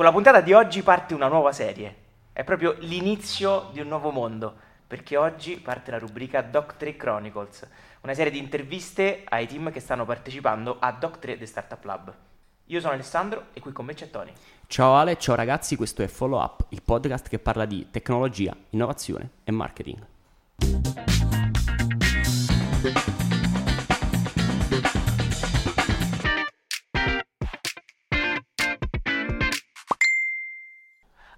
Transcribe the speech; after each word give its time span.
Con 0.00 0.08
la 0.08 0.14
puntata 0.14 0.40
di 0.40 0.54
oggi 0.54 0.80
parte 0.82 1.12
una 1.12 1.28
nuova 1.28 1.52
serie. 1.52 1.94
È 2.32 2.42
proprio 2.42 2.74
l'inizio 2.78 3.68
di 3.70 3.80
un 3.80 3.88
nuovo 3.88 4.10
mondo, 4.10 4.54
perché 4.86 5.18
oggi 5.18 5.56
parte 5.56 5.90
la 5.90 5.98
rubrica 5.98 6.40
Doc3 6.40 6.96
Chronicles, 6.96 7.68
una 8.00 8.14
serie 8.14 8.32
di 8.32 8.38
interviste 8.38 9.24
ai 9.28 9.46
team 9.46 9.70
che 9.70 9.78
stanno 9.78 10.06
partecipando 10.06 10.78
a 10.80 10.96
Doc3 10.98 11.36
The 11.36 11.44
Startup 11.44 11.84
Lab. 11.84 12.14
Io 12.64 12.80
sono 12.80 12.94
Alessandro 12.94 13.48
e 13.52 13.60
qui 13.60 13.72
con 13.72 13.84
me 13.84 13.92
c'è 13.92 14.08
Tony. 14.08 14.32
Ciao 14.68 14.94
Ale, 14.94 15.18
ciao 15.18 15.34
ragazzi, 15.34 15.76
questo 15.76 16.02
è 16.02 16.06
Follow 16.06 16.40
Up, 16.40 16.64
il 16.70 16.80
podcast 16.80 17.28
che 17.28 17.38
parla 17.38 17.66
di 17.66 17.88
tecnologia, 17.90 18.56
innovazione 18.70 19.28
e 19.44 19.52
marketing. 19.52 20.06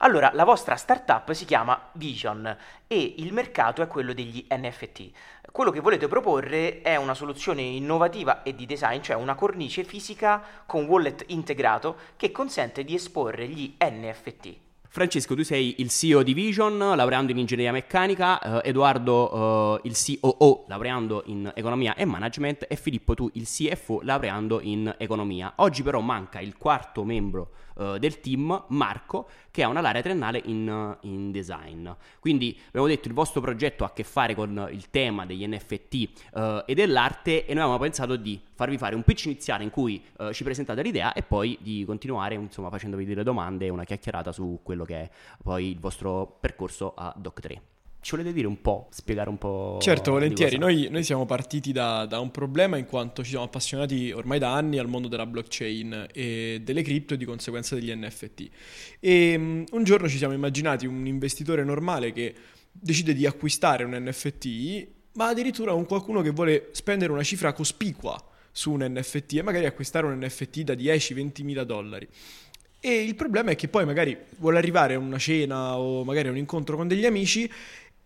Allora, 0.05 0.33
la 0.35 0.43
vostra 0.43 0.75
startup 0.75 1.31
si 1.31 1.45
chiama 1.45 1.91
Vision 1.93 2.57
e 2.89 3.15
il 3.19 3.33
mercato 3.33 3.83
è 3.83 3.87
quello 3.87 4.13
degli 4.13 4.45
NFT. 4.51 5.11
Quello 5.53 5.71
che 5.71 5.79
volete 5.79 6.09
proporre 6.09 6.83
è 6.83 6.97
una 6.97 7.15
soluzione 7.15 7.63
innovativa 7.63 8.43
e 8.43 8.53
di 8.53 8.67
design, 8.67 9.01
cioè 9.01 9.15
una 9.15 9.37
cornice 9.37 9.85
fisica 9.85 10.43
con 10.67 10.87
wallet 10.87 11.23
integrato 11.29 11.97
che 12.17 12.33
consente 12.33 12.83
di 12.83 12.97
esporre 12.97 13.47
gli 13.47 13.77
NFT. 13.79 14.57
Francesco, 14.95 15.35
tu 15.35 15.43
sei 15.43 15.77
il 15.79 15.89
CEO 15.89 16.23
di 16.23 16.35
Vision, 16.35 16.77
laureando 16.77 17.33
in 17.33 17.39
ingegneria 17.39 17.73
meccanica, 17.73 18.61
eh, 18.61 18.69
Edoardo 18.69 19.81
eh, 19.83 19.89
il 19.89 19.97
COO, 19.97 20.65
laureando 20.69 21.23
in 21.29 21.51
economia 21.55 21.95
e 21.95 22.05
management 22.05 22.67
e 22.69 22.77
Filippo 22.77 23.15
tu 23.15 23.31
il 23.33 23.47
CFO, 23.47 24.01
laureando 24.03 24.61
in 24.61 24.95
economia. 24.99 25.55
Oggi 25.57 25.83
però 25.83 26.01
manca 26.01 26.41
il 26.41 26.59
quarto 26.59 27.05
membro 27.05 27.53
uh, 27.77 27.97
del 27.97 28.21
team, 28.21 28.65
Marco, 28.69 29.29
che 29.53 29.63
ha 29.63 29.69
una 29.69 29.81
laurea 29.83 30.03
triennale 30.03 30.41
in, 30.47 30.97
in, 31.03 31.31
design. 31.31 31.89
Quindi 32.19 32.59
abbiamo 32.69 32.89
detto 32.89 33.07
il 33.07 33.15
vostro 33.15 33.41
progetto 33.41 33.85
ha 33.85 33.89
a 33.89 33.93
che 33.93 34.03
fare 34.03 34.35
con 34.35 34.69
il 34.73 34.91
tema 34.91 35.27
degli 35.27 35.47
NFT 35.47 35.95
uh, 36.33 36.39
eh, 36.39 36.65
e 36.67 36.75
dell'arte 36.75 37.45
e 37.45 37.53
noi 37.53 37.63
abbiamo 37.63 37.79
pensato 37.79 38.17
di 38.17 38.41
farvi 38.55 38.79
fare 38.79 38.95
un 38.95 39.03
pitch 39.03 39.27
iniziale 39.27 39.63
in 39.63 39.71
cui 39.71 40.03
uh, 40.19 40.33
ci 40.33 40.43
presentate 40.43 40.83
l'idea 40.83 41.13
e 41.13 41.23
poi 41.23 41.59
di 41.61 41.85
continuare 41.85 42.35
insomma 42.35 42.71
facendovi 42.71 43.05
delle 43.05 43.23
domande 43.23 43.67
e 43.67 43.69
una 43.69 43.85
chiacchierata 43.85 44.33
su 44.33 44.61
quello 44.63 44.85
che 44.85 44.95
è 45.03 45.11
poi 45.43 45.69
il 45.69 45.79
vostro 45.79 46.39
percorso 46.41 46.95
a 46.97 47.15
Doc3. 47.21 47.72
Ci 48.03 48.11
volete 48.17 48.33
dire 48.33 48.49
un 48.49 48.61
po', 48.61 48.89
spiegare 48.91 49.29
un 49.29 49.39
po'? 49.39 49.79
Certo, 49.81 50.11
volentieri. 50.11 50.59
Noi, 50.59 50.89
noi, 50.91 51.05
siamo 51.05 51.25
partiti 51.25 51.71
da, 51.71 52.05
da, 52.05 52.19
un 52.19 52.33
problema 52.33 52.77
in 52.77 52.85
quanto 52.85 53.23
ci 53.23 53.31
siamo 53.31 53.45
appassionati 53.45 54.11
ormai 54.11 54.41
da 54.41 54.53
anni 54.53 54.79
al 54.79 54.89
mondo 54.89 55.07
della 55.07 55.25
blockchain 55.25 56.09
e 56.13 56.61
delle 56.65 56.83
cripto 56.83 57.15
e 57.15 57.17
di 57.17 57.25
conseguenza 57.25 57.77
degli 57.77 57.95
NFT. 57.95 58.49
E 58.99 59.37
um, 59.37 59.65
un 59.71 59.85
giorno 59.85 60.09
ci 60.09 60.17
siamo 60.17 60.35
immaginati 60.35 60.85
un 60.85 61.07
investitore 61.07 61.63
normale 61.63 62.11
che 62.11 62.35
decide 62.73 63.15
di 63.15 63.25
acquistare 63.25 63.85
un 63.85 63.97
NFT, 63.97 64.89
ma 65.13 65.29
addirittura 65.29 65.73
un 65.73 65.87
qualcuno 65.87 66.23
che 66.23 66.31
vuole 66.31 66.71
spendere 66.73 67.13
una 67.13 67.23
cifra 67.23 67.53
cospicua 67.53 68.21
su 68.51 68.73
un 68.73 68.85
NFT 68.85 69.35
e 69.35 69.43
magari 69.43 69.67
acquistare 69.67 70.07
un 70.07 70.19
NFT 70.19 70.63
da 70.63 70.75
10-20 70.75 71.45
mila 71.45 71.63
dollari. 71.63 72.09
E 72.85 73.01
il 73.01 73.15
problema 73.15 73.53
è 73.53 73.55
che 73.55 73.69
poi 73.69 73.85
magari 73.85 74.19
vuole 74.39 74.59
arrivare 74.59 74.95
a 74.95 74.99
una 74.99 75.17
cena 75.17 75.79
o 75.79 76.03
magari 76.03 76.27
a 76.27 76.31
un 76.33 76.37
incontro 76.37 76.77
con 76.77 76.89
degli 76.89 77.07
amici 77.07 77.49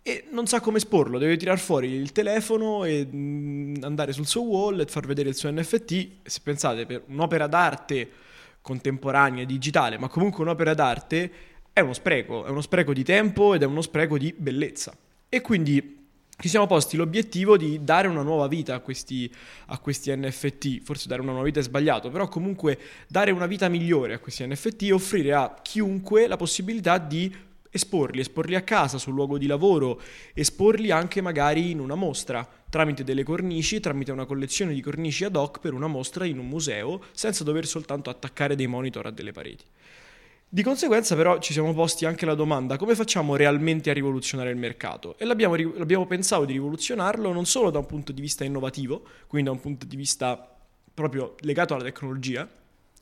e 0.08 0.26
non 0.30 0.46
sa 0.46 0.60
come 0.60 0.76
esporlo, 0.76 1.18
deve 1.18 1.36
tirar 1.36 1.58
fuori 1.58 1.90
il 1.90 2.12
telefono 2.12 2.84
e 2.84 3.08
mm, 3.12 3.82
andare 3.82 4.12
sul 4.12 4.24
suo 4.24 4.42
wallet, 4.42 4.88
far 4.88 5.04
vedere 5.04 5.30
il 5.30 5.34
suo 5.34 5.50
NFT. 5.50 6.08
Se 6.22 6.38
pensate, 6.44 6.86
per 6.86 7.02
un'opera 7.08 7.48
d'arte 7.48 8.08
contemporanea, 8.60 9.44
digitale, 9.44 9.98
ma 9.98 10.06
comunque 10.06 10.44
un'opera 10.44 10.74
d'arte, 10.74 11.32
è 11.72 11.80
uno 11.80 11.92
spreco, 11.92 12.44
è 12.44 12.50
uno 12.50 12.60
spreco 12.60 12.92
di 12.92 13.02
tempo 13.02 13.54
ed 13.54 13.62
è 13.62 13.66
uno 13.66 13.82
spreco 13.82 14.16
di 14.16 14.32
bellezza. 14.36 14.96
E 15.28 15.40
quindi 15.40 16.06
ci 16.38 16.48
siamo 16.48 16.68
posti 16.68 16.96
l'obiettivo 16.96 17.56
di 17.56 17.82
dare 17.82 18.06
una 18.06 18.22
nuova 18.22 18.46
vita 18.46 18.76
a 18.76 18.78
questi, 18.78 19.28
a 19.66 19.78
questi, 19.80 20.14
NFT, 20.14 20.82
forse 20.82 21.08
dare 21.08 21.20
una 21.20 21.32
nuova 21.32 21.46
vita 21.46 21.58
è 21.58 21.64
sbagliato, 21.64 22.10
però 22.10 22.28
comunque 22.28 22.78
dare 23.08 23.32
una 23.32 23.46
vita 23.46 23.68
migliore 23.68 24.14
a 24.14 24.18
questi 24.20 24.46
NFT 24.46 24.82
e 24.82 24.92
offrire 24.92 25.32
a 25.34 25.58
chiunque 25.60 26.28
la 26.28 26.36
possibilità 26.36 26.98
di 26.98 27.34
esporli, 27.70 28.20
esporli 28.20 28.54
a 28.54 28.62
casa, 28.62 28.98
sul 28.98 29.14
luogo 29.14 29.38
di 29.38 29.46
lavoro, 29.46 30.00
esporli 30.34 30.90
anche 30.90 31.20
magari 31.20 31.70
in 31.70 31.80
una 31.80 31.94
mostra, 31.94 32.46
tramite 32.68 33.04
delle 33.04 33.22
cornici, 33.22 33.80
tramite 33.80 34.12
una 34.12 34.24
collezione 34.24 34.74
di 34.74 34.80
cornici 34.80 35.24
ad 35.24 35.36
hoc 35.36 35.60
per 35.60 35.72
una 35.72 35.86
mostra 35.86 36.24
in 36.24 36.38
un 36.38 36.46
museo, 36.46 37.02
senza 37.12 37.44
dover 37.44 37.66
soltanto 37.66 38.10
attaccare 38.10 38.56
dei 38.56 38.66
monitor 38.66 39.06
a 39.06 39.10
delle 39.10 39.32
pareti. 39.32 39.64
Di 40.48 40.62
conseguenza 40.62 41.16
però 41.16 41.38
ci 41.38 41.52
siamo 41.52 41.74
posti 41.74 42.06
anche 42.06 42.24
la 42.24 42.34
domanda 42.34 42.76
come 42.76 42.94
facciamo 42.94 43.34
realmente 43.34 43.90
a 43.90 43.92
rivoluzionare 43.92 44.50
il 44.50 44.56
mercato 44.56 45.18
e 45.18 45.24
l'abbiamo, 45.24 45.56
l'abbiamo 45.56 46.06
pensato 46.06 46.44
di 46.44 46.52
rivoluzionarlo 46.52 47.32
non 47.32 47.46
solo 47.46 47.70
da 47.70 47.80
un 47.80 47.86
punto 47.86 48.12
di 48.12 48.20
vista 48.20 48.44
innovativo, 48.44 49.02
quindi 49.26 49.48
da 49.48 49.54
un 49.54 49.60
punto 49.60 49.86
di 49.86 49.96
vista 49.96 50.56
proprio 50.94 51.34
legato 51.40 51.74
alla 51.74 51.82
tecnologia, 51.82 52.48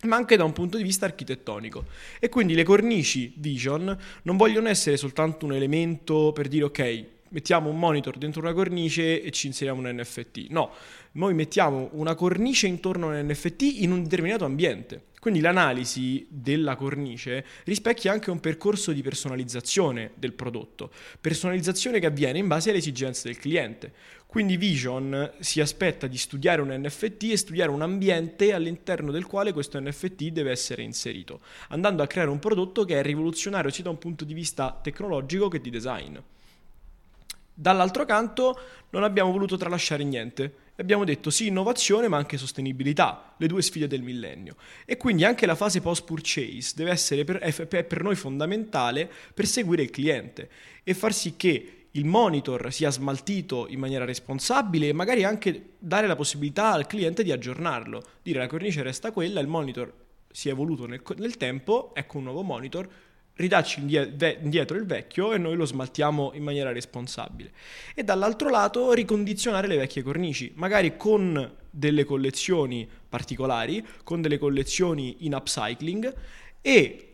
ma 0.05 0.17
anche 0.17 0.37
da 0.37 0.45
un 0.45 0.53
punto 0.53 0.77
di 0.77 0.83
vista 0.83 1.05
architettonico. 1.07 1.85
E 2.19 2.29
quindi 2.29 2.55
le 2.55 2.65
cornici 2.65 3.33
Vision 3.37 3.97
non 4.23 4.37
vogliono 4.37 4.69
essere 4.69 4.97
soltanto 4.97 5.47
un 5.47 5.53
elemento 5.53 6.33
per 6.33 6.49
dire 6.49 6.65
ok, 6.65 7.05
mettiamo 7.31 7.69
un 7.69 7.79
monitor 7.79 8.17
dentro 8.17 8.41
una 8.41 8.53
cornice 8.53 9.23
e 9.23 9.31
ci 9.31 9.47
inseriamo 9.47 9.81
un 9.81 9.93
NFT. 9.93 10.47
No, 10.51 10.71
noi 11.13 11.35
mettiamo 11.35 11.91
una 11.93 12.15
cornice 12.15 12.67
intorno 12.67 13.11
a 13.11 13.19
un 13.19 13.27
NFT 13.29 13.63
in 13.81 13.93
un 13.93 14.03
determinato 14.03 14.45
ambiente. 14.45 15.13
Quindi 15.25 15.41
l'analisi 15.41 16.27
della 16.29 16.77
cornice 16.77 17.47
rispecchia 17.65 18.13
anche 18.13 18.31
un 18.31 18.41
percorso 18.41 18.93
di 18.93 19.01
personalizzazione 19.01 20.11
del 20.17 20.35
prodotto, 20.35 20.91
personalizzazione 21.19 21.99
che 21.99 22.05
avviene 22.05 22.41
in 22.41 22.47
base 22.47 22.69
alle 22.69 22.81
esigenze 22.81 23.29
del 23.29 23.39
cliente. 23.39 23.91
Quindi 24.27 24.59
Vision 24.59 25.33
si 25.39 25.63
aspetta 25.63 26.09
di 26.09 26.19
studiare 26.19 26.61
un 26.61 26.79
NFT 26.79 27.23
e 27.23 27.39
studiare 27.39 27.71
un 27.71 27.81
ambiente 27.81 28.53
all'interno 28.53 29.13
del 29.13 29.25
quale 29.25 29.55
questo 29.55 29.81
NFT 29.81 30.25
deve 30.25 30.51
essere 30.51 30.83
inserito, 30.83 31.41
andando 31.69 32.03
a 32.03 32.07
creare 32.07 32.29
un 32.29 32.39
prodotto 32.39 32.85
che 32.85 33.01
è 33.01 33.03
rivoluzionario 33.03 33.71
sia 33.71 33.85
da 33.85 33.89
un 33.89 33.99
punto 33.99 34.27
di 34.27 34.35
vista 34.35 34.79
tecnologico 34.83 35.49
che 35.49 35.63
di 35.63 35.71
design. 35.71 36.19
Dall'altro 37.55 38.05
canto 38.05 38.61
non 38.91 39.05
abbiamo 39.05 39.33
voluto 39.33 39.57
tralasciare 39.57 40.05
niente. 40.05 40.64
Abbiamo 40.77 41.05
detto 41.05 41.31
sì 41.31 41.47
innovazione 41.47 42.09
ma 42.09 42.17
anche 42.17 42.37
sostenibilità, 42.37 43.35
le 43.37 43.47
due 43.47 43.63
sfide 43.63 43.87
del 43.87 44.03
millennio. 44.03 44.57
E 44.85 44.97
quindi 44.97 45.25
anche 45.25 45.47
la 45.47 45.55
fase 45.55 45.81
post-purchase 45.81 46.73
deve 46.75 46.91
essere 46.91 47.25
per, 47.25 47.39
è 47.39 47.85
per 47.85 48.03
noi 48.03 48.17
fondamentale 48.17 49.11
per 49.33 49.47
seguire 49.47 49.83
il 49.83 49.91
cliente 49.91 50.51
e 50.83 50.95
far 50.95 51.13
sì 51.13 51.37
che 51.37 51.87
il 51.97 52.05
monitor 52.05 52.73
sia 52.73 52.91
smaltito 52.91 53.69
in 53.69 53.79
maniera 53.79 54.05
responsabile 54.05 54.89
e 54.89 54.93
magari 54.93 55.23
anche 55.23 55.75
dare 55.79 56.09
la 56.09 56.17
possibilità 56.17 56.73
al 56.73 56.89
cliente 56.89 57.23
di 57.23 57.31
aggiornarlo, 57.31 58.03
dire 58.23 58.41
la 58.41 58.49
cornice 58.49 58.83
resta 58.83 59.13
quella, 59.13 59.39
il 59.39 59.47
monitor 59.47 59.93
si 60.29 60.49
è 60.49 60.53
evoluto 60.53 60.87
nel, 60.87 61.03
nel 61.19 61.37
tempo, 61.37 61.95
ecco 61.95 62.19
un 62.19 62.25
nuovo 62.25 62.43
monitor, 62.43 62.89
ridacci 63.37 63.81
indietro 63.81 64.77
il 64.77 64.87
vecchio 64.87 65.33
e 65.33 65.39
noi 65.39 65.57
lo 65.57 65.65
smaltiamo 65.65 66.33
in 66.35 66.43
maniera 66.43 66.73
responsabile. 66.73 67.53
E 67.95 68.05
dall'altro 68.05 68.49
lato 68.49 68.93
ricondizionare 68.93 69.67
le 69.67 69.77
vecchie 69.77 70.03
cornici, 70.03 70.53
magari 70.55 70.97
con 70.97 71.53
delle 71.71 72.05
collezioni 72.05 72.89
particolari, 73.09 73.85
con 74.05 74.21
delle 74.21 74.39
collezioni 74.39 75.17
in 75.21 75.35
upcycling 75.35 76.15
e 76.61 77.09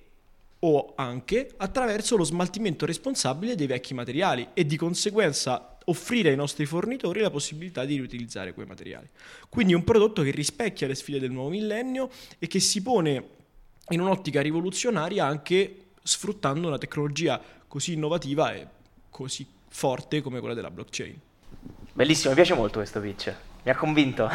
o 0.62 0.92
anche 0.94 1.50
attraverso 1.56 2.16
lo 2.16 2.24
smaltimento 2.24 2.84
responsabile 2.84 3.54
dei 3.54 3.66
vecchi 3.66 3.94
materiali 3.94 4.48
e 4.52 4.66
di 4.66 4.76
conseguenza 4.76 5.78
offrire 5.86 6.28
ai 6.28 6.36
nostri 6.36 6.66
fornitori 6.66 7.20
la 7.20 7.30
possibilità 7.30 7.86
di 7.86 7.96
riutilizzare 7.96 8.52
quei 8.52 8.66
materiali. 8.66 9.08
Quindi 9.48 9.72
un 9.72 9.84
prodotto 9.84 10.22
che 10.22 10.30
rispecchia 10.30 10.86
le 10.86 10.94
sfide 10.94 11.18
del 11.18 11.30
nuovo 11.30 11.48
millennio 11.48 12.10
e 12.38 12.46
che 12.46 12.60
si 12.60 12.82
pone 12.82 13.28
in 13.88 14.00
un'ottica 14.00 14.42
rivoluzionaria 14.42 15.24
anche 15.24 15.76
sfruttando 16.02 16.68
una 16.68 16.78
tecnologia 16.78 17.40
così 17.66 17.92
innovativa 17.92 18.52
e 18.52 18.66
così 19.10 19.46
forte 19.68 20.20
come 20.20 20.40
quella 20.40 20.54
della 20.54 20.70
blockchain. 20.70 21.18
Bellissimo, 21.92 22.30
mi 22.30 22.36
piace 22.36 22.54
molto 22.54 22.78
questo 22.78 23.00
pitch. 23.00 23.34
Mi 23.62 23.70
ha 23.70 23.76
convinto. 23.76 24.28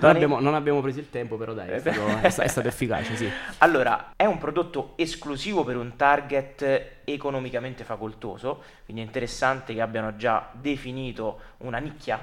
non, 0.00 0.10
abbiamo, 0.10 0.40
non, 0.40 0.54
abbiamo, 0.54 0.80
preso 0.80 0.98
il 0.98 1.08
tempo, 1.08 1.36
però 1.36 1.52
dai, 1.52 1.70
è 1.70 1.78
stato, 1.78 2.06
è 2.42 2.48
stato 2.48 2.66
efficace, 2.66 3.16
sì. 3.16 3.30
Allora, 3.58 4.12
è 4.16 4.24
un 4.24 4.38
prodotto 4.38 4.94
esclusivo 4.96 5.62
per 5.62 5.76
un 5.76 5.94
target 5.94 7.02
economicamente 7.04 7.84
facoltoso, 7.84 8.62
quindi 8.84 9.02
è 9.02 9.06
interessante 9.06 9.72
che 9.72 9.80
abbiano 9.80 10.16
già 10.16 10.50
definito 10.52 11.40
una 11.58 11.78
nicchia, 11.78 12.18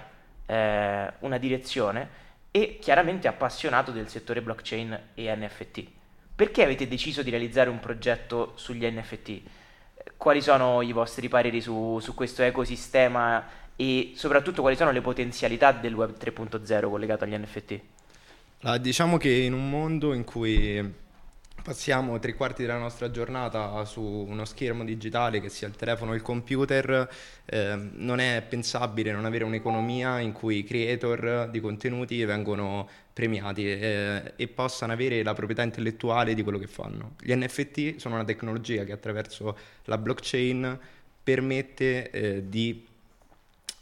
eh, 0.45 1.13
una 1.19 1.37
direzione 1.37 2.19
e 2.51 2.77
chiaramente 2.81 3.29
appassionato 3.29 3.91
del 3.91 4.09
settore 4.09 4.41
blockchain 4.41 4.99
e 5.13 5.33
NFT. 5.33 5.99
Perché 6.35 6.63
avete 6.63 6.87
deciso 6.87 7.21
di 7.21 7.29
realizzare 7.29 7.69
un 7.69 7.79
progetto 7.79 8.53
sugli 8.55 8.85
NFT? 8.85 9.41
Quali 10.17 10.41
sono 10.41 10.81
i 10.81 10.91
vostri 10.91 11.27
pareri 11.27 11.61
su, 11.61 11.99
su 11.99 12.13
questo 12.13 12.41
ecosistema 12.43 13.45
e 13.75 14.13
soprattutto 14.15 14.61
quali 14.61 14.75
sono 14.75 14.91
le 14.91 15.01
potenzialità 15.01 15.71
del 15.71 15.93
web 15.93 16.15
3.0 16.17 16.89
collegato 16.89 17.23
agli 17.23 17.35
NFT? 17.35 17.79
Allora, 18.61 18.77
diciamo 18.77 19.17
che 19.17 19.31
in 19.31 19.53
un 19.53 19.69
mondo 19.69 20.13
in 20.13 20.23
cui 20.23 20.93
passiamo 21.61 22.17
tre 22.19 22.33
quarti 22.33 22.63
della 22.63 22.77
nostra 22.77 23.11
giornata 23.11 23.83
su 23.85 24.01
uno 24.01 24.45
schermo 24.45 24.83
digitale, 24.83 25.39
che 25.39 25.49
sia 25.49 25.67
il 25.67 25.75
telefono 25.75 26.11
o 26.11 26.15
il 26.15 26.21
computer, 26.21 27.09
eh, 27.45 27.89
non 27.93 28.19
è 28.19 28.43
pensabile 28.47 29.11
non 29.11 29.25
avere 29.25 29.43
un'economia 29.43 30.19
in 30.19 30.31
cui 30.31 30.57
i 30.59 30.63
creator 30.63 31.49
di 31.49 31.59
contenuti 31.59 32.23
vengono 32.25 32.89
premiati 33.13 33.65
eh, 33.65 34.33
e 34.35 34.47
possano 34.47 34.93
avere 34.93 35.23
la 35.23 35.33
proprietà 35.33 35.61
intellettuale 35.63 36.33
di 36.33 36.43
quello 36.43 36.57
che 36.57 36.67
fanno. 36.67 37.15
Gli 37.19 37.33
NFT 37.33 37.97
sono 37.97 38.15
una 38.15 38.25
tecnologia 38.25 38.83
che 38.83 38.91
attraverso 38.91 39.57
la 39.85 39.97
blockchain 39.97 40.79
permette 41.23 42.09
eh, 42.09 42.49
di 42.49 42.85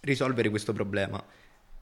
risolvere 0.01 0.49
questo 0.49 0.73
problema. 0.73 1.23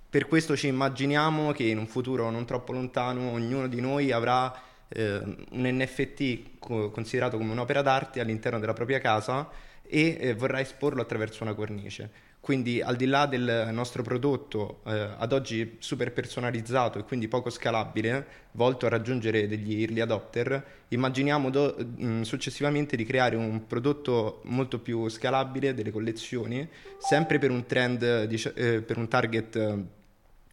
Per 0.10 0.28
questo 0.28 0.56
ci 0.56 0.68
immaginiamo 0.68 1.52
che 1.52 1.64
in 1.64 1.78
un 1.78 1.88
futuro 1.88 2.30
non 2.30 2.46
troppo 2.46 2.72
lontano 2.72 3.32
ognuno 3.32 3.68
di 3.68 3.82
noi 3.82 4.12
avrà 4.12 4.67
eh, 4.90 5.18
un 5.52 5.64
NFT 5.68 6.60
co- 6.60 6.90
considerato 6.92 7.38
come 7.38 7.52
un'opera 7.52 7.82
d'arte 7.82 8.20
all'interno 8.20 8.60
della 8.60 8.74
propria 8.74 9.00
casa 9.00 9.50
e 9.84 10.18
eh, 10.20 10.34
vorrà 10.34 10.60
esporlo 10.60 11.02
attraverso 11.02 11.44
una 11.44 11.54
cornice. 11.54 12.26
Quindi 12.40 12.82
al 12.82 12.96
di 12.96 13.08
là 13.08 13.26
del 13.26 13.70
nostro 13.72 14.04
prodotto 14.04 14.82
eh, 14.86 15.10
ad 15.18 15.34
oggi 15.34 15.76
super 15.80 16.14
personalizzato 16.14 17.00
e 17.00 17.04
quindi 17.04 17.28
poco 17.28 17.50
scalabile, 17.50 18.26
volto 18.52 18.86
a 18.86 18.90
raggiungere 18.90 19.48
degli 19.48 19.82
early 19.82 20.00
adopter, 20.00 20.64
immaginiamo 20.90 21.50
do- 21.50 21.76
mh, 21.78 22.22
successivamente 22.22 22.96
di 22.96 23.04
creare 23.04 23.36
un 23.36 23.68
prodotto 23.68 24.42
molto 24.46 24.80
più 24.80 25.10
scalabile, 25.10 25.74
delle 25.74 25.92
collezioni, 25.92 26.66
sempre 26.98 27.38
per 27.38 27.52
un 27.52 27.66
trend, 27.66 28.24
dic- 28.26 28.54
eh, 28.56 28.82
per 28.82 28.98
un 28.98 29.08
target 29.10 29.78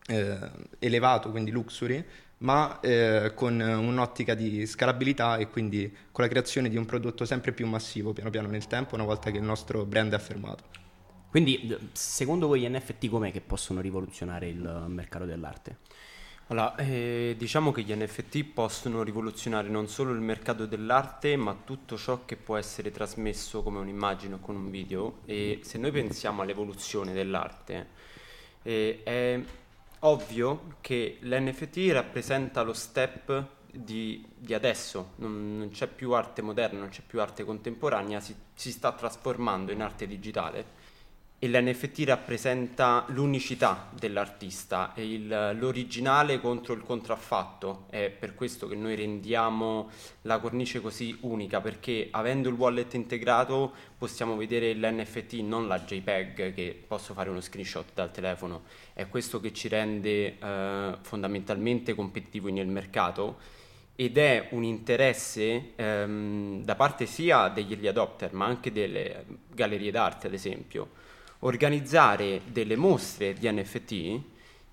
eh, 0.06 0.38
elevato, 0.80 1.30
quindi 1.30 1.50
luxury, 1.50 2.04
ma 2.38 2.80
eh, 2.80 3.32
con 3.34 3.58
un'ottica 3.60 4.34
di 4.34 4.66
scalabilità 4.66 5.36
e 5.36 5.48
quindi 5.48 5.94
con 6.10 6.24
la 6.24 6.30
creazione 6.30 6.68
di 6.68 6.76
un 6.76 6.84
prodotto 6.84 7.24
sempre 7.24 7.52
più 7.52 7.66
massivo 7.66 8.12
piano 8.12 8.30
piano 8.30 8.48
nel 8.48 8.66
tempo 8.66 8.94
una 8.94 9.04
volta 9.04 9.30
che 9.30 9.38
il 9.38 9.44
nostro 9.44 9.84
brand 9.84 10.12
è 10.12 10.16
affermato. 10.16 10.64
Quindi 11.30 11.76
secondo 11.92 12.46
voi 12.46 12.60
gli 12.60 12.68
NFT 12.68 13.08
com'è 13.08 13.32
che 13.32 13.40
possono 13.40 13.80
rivoluzionare 13.80 14.48
il 14.48 14.84
mercato 14.88 15.24
dell'arte? 15.24 15.78
Allora, 16.48 16.76
eh, 16.76 17.34
diciamo 17.38 17.72
che 17.72 17.82
gli 17.82 17.92
NFT 17.94 18.44
possono 18.44 19.02
rivoluzionare 19.02 19.68
non 19.68 19.88
solo 19.88 20.12
il 20.12 20.20
mercato 20.20 20.66
dell'arte, 20.66 21.36
ma 21.36 21.56
tutto 21.64 21.96
ciò 21.96 22.26
che 22.26 22.36
può 22.36 22.58
essere 22.58 22.90
trasmesso 22.90 23.62
come 23.62 23.78
un'immagine 23.78 24.34
o 24.34 24.40
con 24.40 24.54
un 24.54 24.70
video. 24.70 25.20
E 25.24 25.60
se 25.62 25.78
noi 25.78 25.90
pensiamo 25.90 26.42
all'evoluzione 26.42 27.14
dell'arte, 27.14 27.88
eh, 28.62 29.00
è 29.02 29.40
ovvio 30.06 30.76
che 30.80 31.18
l'NFT 31.20 31.90
rappresenta 31.92 32.62
lo 32.62 32.72
step 32.72 33.46
di, 33.70 34.24
di 34.36 34.54
adesso, 34.54 35.12
non, 35.16 35.58
non, 35.58 35.70
c'è 35.70 35.86
più 35.86 36.12
arte 36.12 36.42
moderna, 36.42 36.78
non 36.78 36.88
c'è 36.88 37.02
più 37.04 37.20
arte 37.20 37.44
contemporanea, 37.44 38.20
si, 38.20 38.34
si 38.54 38.70
sta 38.70 38.92
trasformando 38.92 39.72
in 39.72 39.82
arte 39.82 40.06
digitale 40.06 40.83
e 41.44 41.48
l'NFT 41.48 42.04
rappresenta 42.06 43.04
l'unicità 43.08 43.90
dell'artista, 43.92 44.92
il, 44.94 45.54
l'originale 45.58 46.40
contro 46.40 46.72
il 46.72 46.82
contraffatto. 46.82 47.84
È 47.90 48.08
per 48.08 48.34
questo 48.34 48.66
che 48.66 48.74
noi 48.74 48.94
rendiamo 48.94 49.90
la 50.22 50.38
cornice 50.38 50.80
così 50.80 51.14
unica, 51.20 51.60
perché 51.60 52.08
avendo 52.12 52.48
il 52.48 52.54
wallet 52.54 52.94
integrato 52.94 53.74
possiamo 53.98 54.36
vedere 54.36 54.72
l'NFT, 54.72 55.34
non 55.42 55.68
la 55.68 55.80
JPEG 55.80 56.54
che 56.54 56.82
posso 56.86 57.12
fare 57.12 57.28
uno 57.28 57.42
screenshot 57.42 57.88
dal 57.92 58.10
telefono. 58.10 58.62
È 58.94 59.06
questo 59.08 59.38
che 59.38 59.52
ci 59.52 59.68
rende 59.68 60.38
eh, 60.38 60.96
fondamentalmente 61.02 61.94
competitivi 61.94 62.52
nel 62.52 62.68
mercato 62.68 63.36
ed 63.94 64.16
è 64.16 64.48
un 64.52 64.64
interesse 64.64 65.72
ehm, 65.76 66.64
da 66.64 66.74
parte 66.74 67.04
sia 67.04 67.48
degli 67.48 67.86
adopter 67.86 68.32
ma 68.32 68.46
anche 68.46 68.72
delle 68.72 69.24
gallerie 69.52 69.92
d'arte 69.92 70.26
ad 70.26 70.32
esempio 70.32 71.02
organizzare 71.44 72.42
delle 72.50 72.76
mostre 72.76 73.34
di 73.34 73.50
NFT 73.50 74.20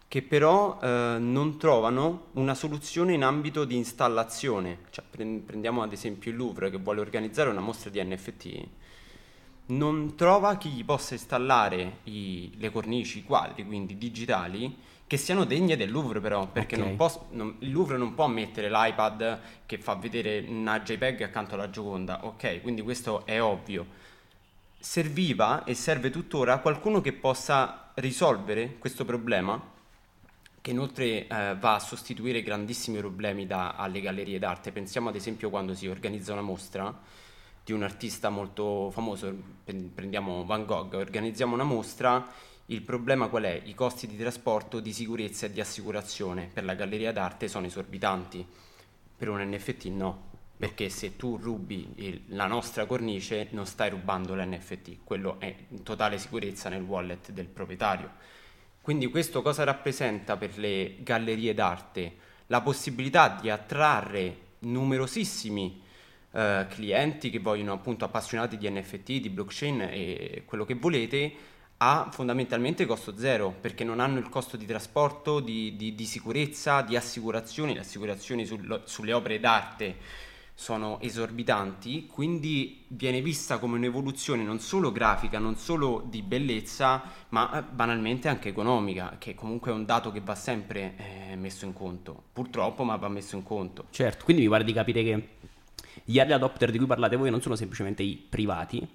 che 0.08 0.22
però 0.22 0.78
eh, 0.82 1.16
non 1.20 1.58
trovano 1.58 2.28
una 2.34 2.54
soluzione 2.54 3.14
in 3.14 3.24
ambito 3.24 3.64
di 3.64 3.78
installazione. 3.78 4.80
Cioè, 4.90 5.06
prendiamo 5.06 5.84
ad 5.84 5.94
esempio 5.94 6.32
il 6.32 6.38
Louvre 6.38 6.70
che 6.70 6.78
vuole 6.78 7.00
organizzare 7.00 7.50
una 7.50 7.62
mostra 7.62 7.90
di 7.90 8.04
NFT, 8.04 8.68
non 9.68 10.16
trova 10.16 10.58
chi 10.58 10.68
gli 10.68 10.84
possa 10.84 11.14
installare 11.14 12.00
i, 12.04 12.52
le 12.58 12.72
cornici, 12.72 13.20
i 13.20 13.24
quadri, 13.24 13.66
quindi 13.66 13.98
digitali, 13.98 14.76
che 15.08 15.16
siano 15.16 15.46
degne 15.46 15.78
del 15.78 15.92
Louvre 15.92 16.20
però, 16.20 16.46
perché 16.48 16.76
okay. 16.76 16.88
non 16.88 16.98
può, 16.98 17.28
non, 17.32 17.56
il 17.60 17.72
Louvre 17.72 17.98
non 17.98 18.14
può 18.14 18.28
mettere 18.28 18.70
l'iPad 18.70 19.40
che 19.66 19.78
fa 19.78 19.96
vedere 19.96 20.44
una 20.46 20.82
JPEG 20.82 21.22
accanto 21.22 21.56
alla 21.56 21.70
Gioconda, 21.70 22.26
ok? 22.26 22.62
Quindi 22.62 22.82
questo 22.82 23.26
è 23.26 23.42
ovvio 23.42 24.10
serviva 24.82 25.64
e 25.64 25.76
serve 25.76 26.10
tuttora 26.10 26.58
qualcuno 26.58 27.02
che 27.02 27.14
possa 27.14 27.92
risolvere 27.96 28.78
questo 28.80 29.06
problema, 29.06 29.62
che 30.60 30.72
inoltre 30.72 31.28
eh, 31.28 31.28
va 31.28 31.76
a 31.76 31.80
sostituire 31.80 32.42
grandissimi 32.42 32.98
problemi 32.98 33.46
da, 33.46 33.76
alle 33.76 34.02
gallerie 34.02 34.40
d'arte. 34.40 34.72
Pensiamo 34.72 35.10
ad 35.10 35.16
esempio 35.16 35.52
quando 35.52 35.76
si 35.76 35.88
organizza 35.88 36.34
una 36.34 36.42
mostra 36.42 37.00
di 37.64 37.74
un 37.74 37.84
artista 37.84 38.30
molto 38.30 38.90
famoso, 38.90 39.32
prendiamo 39.94 40.46
Van 40.46 40.66
Gogh, 40.66 40.96
organizziamo 40.96 41.54
una 41.54 41.64
mostra, 41.64 42.28
il 42.66 42.82
problema 42.82 43.28
qual 43.28 43.44
è? 43.44 43.62
I 43.64 43.76
costi 43.76 44.08
di 44.08 44.18
trasporto, 44.18 44.80
di 44.80 44.94
sicurezza 44.94 45.46
e 45.46 45.52
di 45.52 45.62
assicurazione 45.62 46.50
per 46.52 46.64
la 46.64 46.74
galleria 46.74 47.12
d'arte 47.12 47.48
sono 47.48 47.68
esorbitanti, 47.68 48.44
per 49.16 49.30
un 49.30 49.42
NFT 49.42 49.86
no 49.86 50.31
perché 50.62 50.90
se 50.90 51.16
tu 51.16 51.38
rubi 51.38 51.92
il, 51.96 52.22
la 52.28 52.46
nostra 52.46 52.86
cornice 52.86 53.48
non 53.50 53.66
stai 53.66 53.90
rubando 53.90 54.36
l'NFT, 54.36 54.98
quello 55.04 55.40
è 55.40 55.52
in 55.70 55.82
totale 55.82 56.20
sicurezza 56.20 56.70
nel 56.70 56.84
wallet 56.84 57.32
del 57.32 57.48
proprietario. 57.48 58.12
Quindi 58.80 59.08
questo 59.08 59.42
cosa 59.42 59.64
rappresenta 59.64 60.38
per 60.38 60.60
le 60.60 60.98
gallerie 61.00 61.56
d'arte? 61.56 62.16
La 62.46 62.62
possibilità 62.62 63.40
di 63.42 63.50
attrarre 63.50 64.50
numerosissimi 64.60 65.82
eh, 66.32 66.68
clienti 66.70 67.32
che 67.32 67.40
vogliono 67.40 67.74
appunto 67.74 68.06
appassionati 68.06 68.56
di 68.56 68.70
NFT, 68.70 69.14
di 69.14 69.30
blockchain 69.30 69.82
e 69.82 70.44
quello 70.46 70.66
che 70.66 70.76
volete 70.76 71.34
a 71.78 72.10
fondamentalmente 72.12 72.86
costo 72.86 73.18
zero 73.18 73.52
perché 73.60 73.84
non 73.84 74.00
hanno 74.00 74.20
il 74.20 74.30
costo 74.30 74.58
di 74.58 74.68
trasporto, 74.68 75.40
di, 75.40 75.76
di, 75.76 75.96
di 75.96 76.06
sicurezza, 76.06 76.84
di 76.84 76.96
assicurazioni, 76.96 77.74
le 77.74 77.80
assicurazioni 77.80 78.46
sul, 78.46 78.84
sulle 78.86 79.14
opere 79.14 79.40
d'arte 79.40 80.30
sono 80.62 81.00
esorbitanti, 81.00 82.06
quindi 82.06 82.86
viene 82.90 83.20
vista 83.20 83.58
come 83.58 83.78
un'evoluzione 83.78 84.44
non 84.44 84.60
solo 84.60 84.92
grafica, 84.92 85.40
non 85.40 85.56
solo 85.56 86.06
di 86.08 86.22
bellezza, 86.22 87.02
ma 87.30 87.58
eh, 87.58 87.64
banalmente 87.64 88.28
anche 88.28 88.50
economica, 88.50 89.16
che 89.18 89.34
comunque 89.34 89.72
è 89.72 89.74
un 89.74 89.86
dato 89.86 90.12
che 90.12 90.22
va 90.22 90.36
sempre 90.36 90.94
eh, 91.32 91.36
messo 91.36 91.66
in 91.66 91.74
conto. 91.74 92.26
Purtroppo, 92.32 92.84
ma 92.84 92.96
va 92.96 93.10
messo 93.10 93.36
in 93.36 93.42
conto. 93.42 93.86
Certo, 93.90 94.24
quindi 94.24 94.44
mi 94.44 94.50
pare 94.50 94.64
di 94.64 94.72
capire 94.72 95.02
che 95.02 95.28
gli 96.04 96.20
early 96.20 96.34
adopter 96.34 96.70
di 96.70 96.78
cui 96.78 96.86
parlate 96.86 97.16
voi 97.16 97.32
non 97.32 97.42
sono 97.42 97.56
semplicemente 97.56 98.04
i 98.04 98.24
privati, 98.30 98.88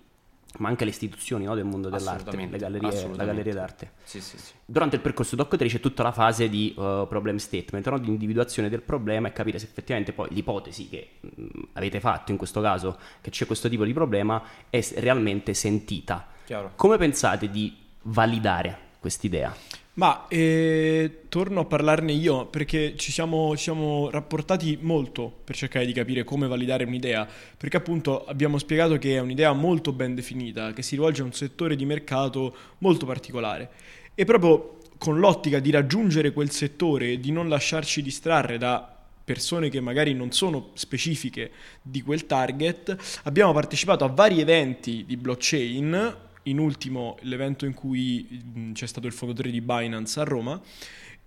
ma 0.58 0.68
anche 0.68 0.84
le 0.84 0.90
istituzioni 0.90 1.44
no, 1.44 1.54
del 1.54 1.64
mondo 1.64 1.88
dell'arte, 1.88 2.36
le 2.36 2.56
gallerie, 2.56 3.08
la 3.14 3.24
galleria 3.24 3.54
d'arte. 3.54 3.92
Sì, 4.04 4.20
sì, 4.20 4.38
sì. 4.38 4.52
Durante 4.64 4.96
il 4.96 5.02
percorso 5.02 5.36
Doc 5.36 5.56
3 5.56 5.68
c'è 5.68 5.80
tutta 5.80 6.02
la 6.02 6.12
fase 6.12 6.48
di 6.48 6.74
uh, 6.76 7.06
problem 7.08 7.36
statement, 7.36 7.88
no, 7.88 7.98
di 7.98 8.08
individuazione 8.08 8.68
del 8.68 8.82
problema 8.82 9.28
e 9.28 9.32
capire 9.32 9.58
se 9.58 9.66
effettivamente 9.66 10.12
poi 10.12 10.28
l'ipotesi 10.30 10.88
che 10.88 11.10
mh, 11.20 11.28
mm, 11.42 11.48
avete 11.74 12.00
fatto 12.00 12.30
in 12.30 12.38
questo 12.38 12.60
caso, 12.60 12.98
che 13.20 13.30
c'è 13.30 13.46
questo 13.46 13.68
tipo 13.68 13.84
di 13.84 13.92
problema, 13.92 14.42
è 14.70 14.84
realmente 14.96 15.52
sentita. 15.54 16.26
Chiaro. 16.44 16.72
Come 16.76 16.96
pensate 16.96 17.50
di 17.50 17.76
validare 18.02 18.84
quest'idea? 18.98 19.54
Ma 19.96 20.26
eh, 20.28 21.20
torno 21.30 21.60
a 21.60 21.64
parlarne 21.64 22.12
io 22.12 22.44
perché 22.46 22.96
ci 22.96 23.10
siamo, 23.10 23.56
ci 23.56 23.62
siamo, 23.62 24.10
rapportati 24.10 24.76
molto 24.78 25.32
per 25.42 25.56
cercare 25.56 25.86
di 25.86 25.94
capire 25.94 26.22
come 26.22 26.46
validare 26.46 26.84
un'idea, 26.84 27.26
perché 27.56 27.78
appunto 27.78 28.26
abbiamo 28.26 28.58
spiegato 28.58 28.98
che 28.98 29.16
è 29.16 29.20
un'idea 29.20 29.54
molto 29.54 29.92
ben 29.92 30.14
definita, 30.14 30.74
che 30.74 30.82
si 30.82 30.96
rivolge 30.96 31.22
a 31.22 31.24
un 31.24 31.32
settore 31.32 31.76
di 31.76 31.86
mercato 31.86 32.54
molto 32.78 33.06
particolare 33.06 33.70
e 34.14 34.24
proprio 34.26 34.78
con 34.98 35.18
l'ottica 35.18 35.60
di 35.60 35.70
raggiungere 35.70 36.32
quel 36.32 36.50
settore 36.50 37.18
di 37.18 37.32
non 37.32 37.48
lasciarci 37.48 38.02
distrarre 38.02 38.58
da 38.58 38.94
persone 39.24 39.70
che 39.70 39.80
magari 39.80 40.12
non 40.12 40.30
sono 40.30 40.70
specifiche 40.74 41.50
di 41.80 42.02
quel 42.02 42.26
target, 42.26 42.96
abbiamo 43.24 43.52
partecipato 43.52 44.04
a 44.04 44.08
vari 44.08 44.40
eventi 44.40 45.04
di 45.06 45.16
blockchain 45.16 46.16
in 46.46 46.58
ultimo 46.58 47.16
l'evento 47.22 47.64
in 47.66 47.74
cui 47.74 48.72
c'è 48.72 48.86
stato 48.86 49.06
il 49.06 49.12
fondatore 49.12 49.50
di 49.50 49.60
Binance 49.60 50.20
a 50.20 50.24
Roma, 50.24 50.60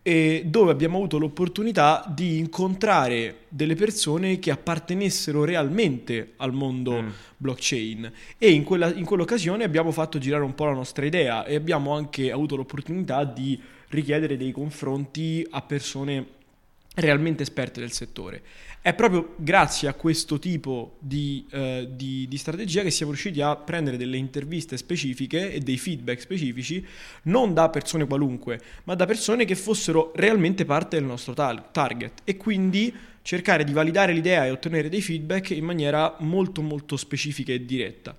e 0.02 0.44
dove 0.46 0.72
abbiamo 0.72 0.98
avuto 0.98 1.18
l'opportunità 1.18 2.06
di 2.08 2.38
incontrare 2.38 3.42
delle 3.50 3.76
persone 3.76 4.40
che 4.40 4.50
appartenessero 4.50 5.44
realmente 5.44 6.34
al 6.38 6.54
mondo 6.54 7.02
mm. 7.02 7.10
blockchain 7.36 8.12
e 8.38 8.52
in, 8.52 8.64
quella, 8.64 8.94
in 8.94 9.04
quell'occasione 9.04 9.66
abbiamo 9.66 9.92
fatto 9.92 10.18
girare 10.18 10.44
un 10.44 10.56
po' 10.56 10.66
la 10.66 10.74
nostra 10.74 11.06
idea 11.06 11.46
e 11.46 11.56
abbiamo 11.56 11.94
anche 11.94 12.32
avuto 12.32 12.56
l'opportunità 12.56 13.26
di 13.26 13.60
richiedere 13.90 14.38
dei 14.38 14.52
confronti 14.52 15.46
a 15.50 15.62
persone 15.62 16.26
realmente 17.00 17.44
esperte 17.44 17.80
del 17.80 17.92
settore. 17.92 18.42
È 18.82 18.94
proprio 18.94 19.34
grazie 19.36 19.90
a 19.90 19.94
questo 19.94 20.40
tipo 20.40 20.96
di, 21.00 21.46
eh, 21.52 21.88
di, 21.92 22.28
di, 22.30 22.38
strategia 22.38 22.82
che 22.82 22.92
siamo 22.92 23.12
riusciti 23.12 23.42
a 23.42 23.56
prendere 23.58 23.98
delle 23.98 24.16
interviste 24.16 24.78
specifiche 24.78 25.52
e 25.52 25.60
dei 25.60 25.78
feedback 25.78 26.22
specifici, 26.22 26.86
non 27.24 27.54
da 27.54 27.70
persone 27.70 28.08
qualunque, 28.08 28.62
ma 28.86 28.96
da 28.96 29.06
persone 29.06 29.44
che 29.44 29.56
fossero 29.56 30.14
realmente 30.16 30.64
parte 30.64 30.96
del 30.96 31.06
nostro 31.06 31.34
tar- 31.34 31.72
target 31.72 32.22
e 32.24 32.38
quindi 32.38 32.94
cercare 33.22 33.66
di 33.66 33.74
validare 33.74 34.14
l'idea 34.14 34.46
e 34.46 34.52
ottenere 34.52 34.88
dei 34.88 35.02
feedback 35.02 35.50
in 35.50 35.66
maniera 35.66 36.16
molto 36.20 36.62
molto 36.62 36.96
specifica 36.96 37.52
e 37.52 37.66
diretta. 37.66 38.18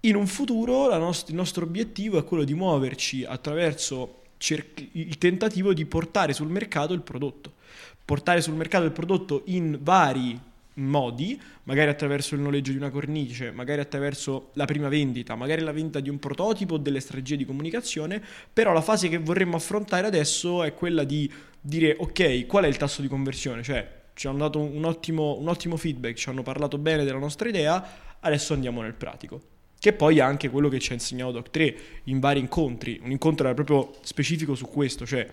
In 0.00 0.16
un 0.16 0.26
futuro 0.26 0.96
nost- 0.98 1.28
il 1.28 1.36
nostro 1.36 1.64
obiettivo 1.64 2.18
è 2.18 2.24
quello 2.24 2.42
di 2.42 2.54
muoverci 2.54 3.24
attraverso 3.24 4.22
cer- 4.36 4.88
il 4.92 5.16
tentativo 5.18 5.72
di 5.72 5.86
portare 5.86 6.32
sul 6.32 6.48
mercato 6.48 6.92
il 6.92 7.02
prodotto 7.02 7.54
portare 8.06 8.40
sul 8.40 8.54
mercato 8.54 8.84
il 8.84 8.92
prodotto 8.92 9.42
in 9.46 9.78
vari 9.82 10.40
modi, 10.74 11.40
magari 11.64 11.90
attraverso 11.90 12.34
il 12.34 12.40
noleggio 12.40 12.70
di 12.70 12.76
una 12.76 12.90
cornice, 12.90 13.50
magari 13.50 13.80
attraverso 13.80 14.50
la 14.54 14.64
prima 14.64 14.88
vendita, 14.88 15.34
magari 15.34 15.62
la 15.62 15.72
vendita 15.72 16.00
di 16.00 16.08
un 16.08 16.18
prototipo 16.18 16.74
o 16.74 16.78
delle 16.78 17.00
strategie 17.00 17.36
di 17.36 17.44
comunicazione, 17.44 18.22
però 18.52 18.72
la 18.72 18.80
fase 18.80 19.08
che 19.08 19.18
vorremmo 19.18 19.56
affrontare 19.56 20.06
adesso 20.06 20.62
è 20.62 20.72
quella 20.72 21.04
di 21.04 21.30
dire 21.60 21.96
ok, 21.98 22.46
qual 22.46 22.64
è 22.64 22.68
il 22.68 22.76
tasso 22.76 23.02
di 23.02 23.08
conversione, 23.08 23.62
cioè 23.62 23.94
ci 24.14 24.28
hanno 24.28 24.38
dato 24.38 24.60
un 24.60 24.84
ottimo, 24.84 25.36
un 25.38 25.48
ottimo 25.48 25.76
feedback, 25.76 26.14
ci 26.14 26.28
hanno 26.28 26.42
parlato 26.42 26.78
bene 26.78 27.04
della 27.04 27.18
nostra 27.18 27.48
idea, 27.48 27.84
adesso 28.20 28.54
andiamo 28.54 28.82
nel 28.82 28.94
pratico. 28.94 29.54
Che 29.78 29.92
poi 29.92 30.18
è 30.18 30.22
anche 30.22 30.48
quello 30.48 30.68
che 30.68 30.78
ci 30.78 30.92
ha 30.92 30.94
insegnato 30.94 31.38
Doc3 31.38 31.74
in 32.04 32.18
vari 32.18 32.40
incontri. 32.40 32.98
Un 33.02 33.10
incontro 33.10 33.46
era 33.46 33.54
proprio 33.54 33.92
specifico 34.00 34.54
su 34.54 34.66
questo, 34.66 35.04
cioè 35.04 35.28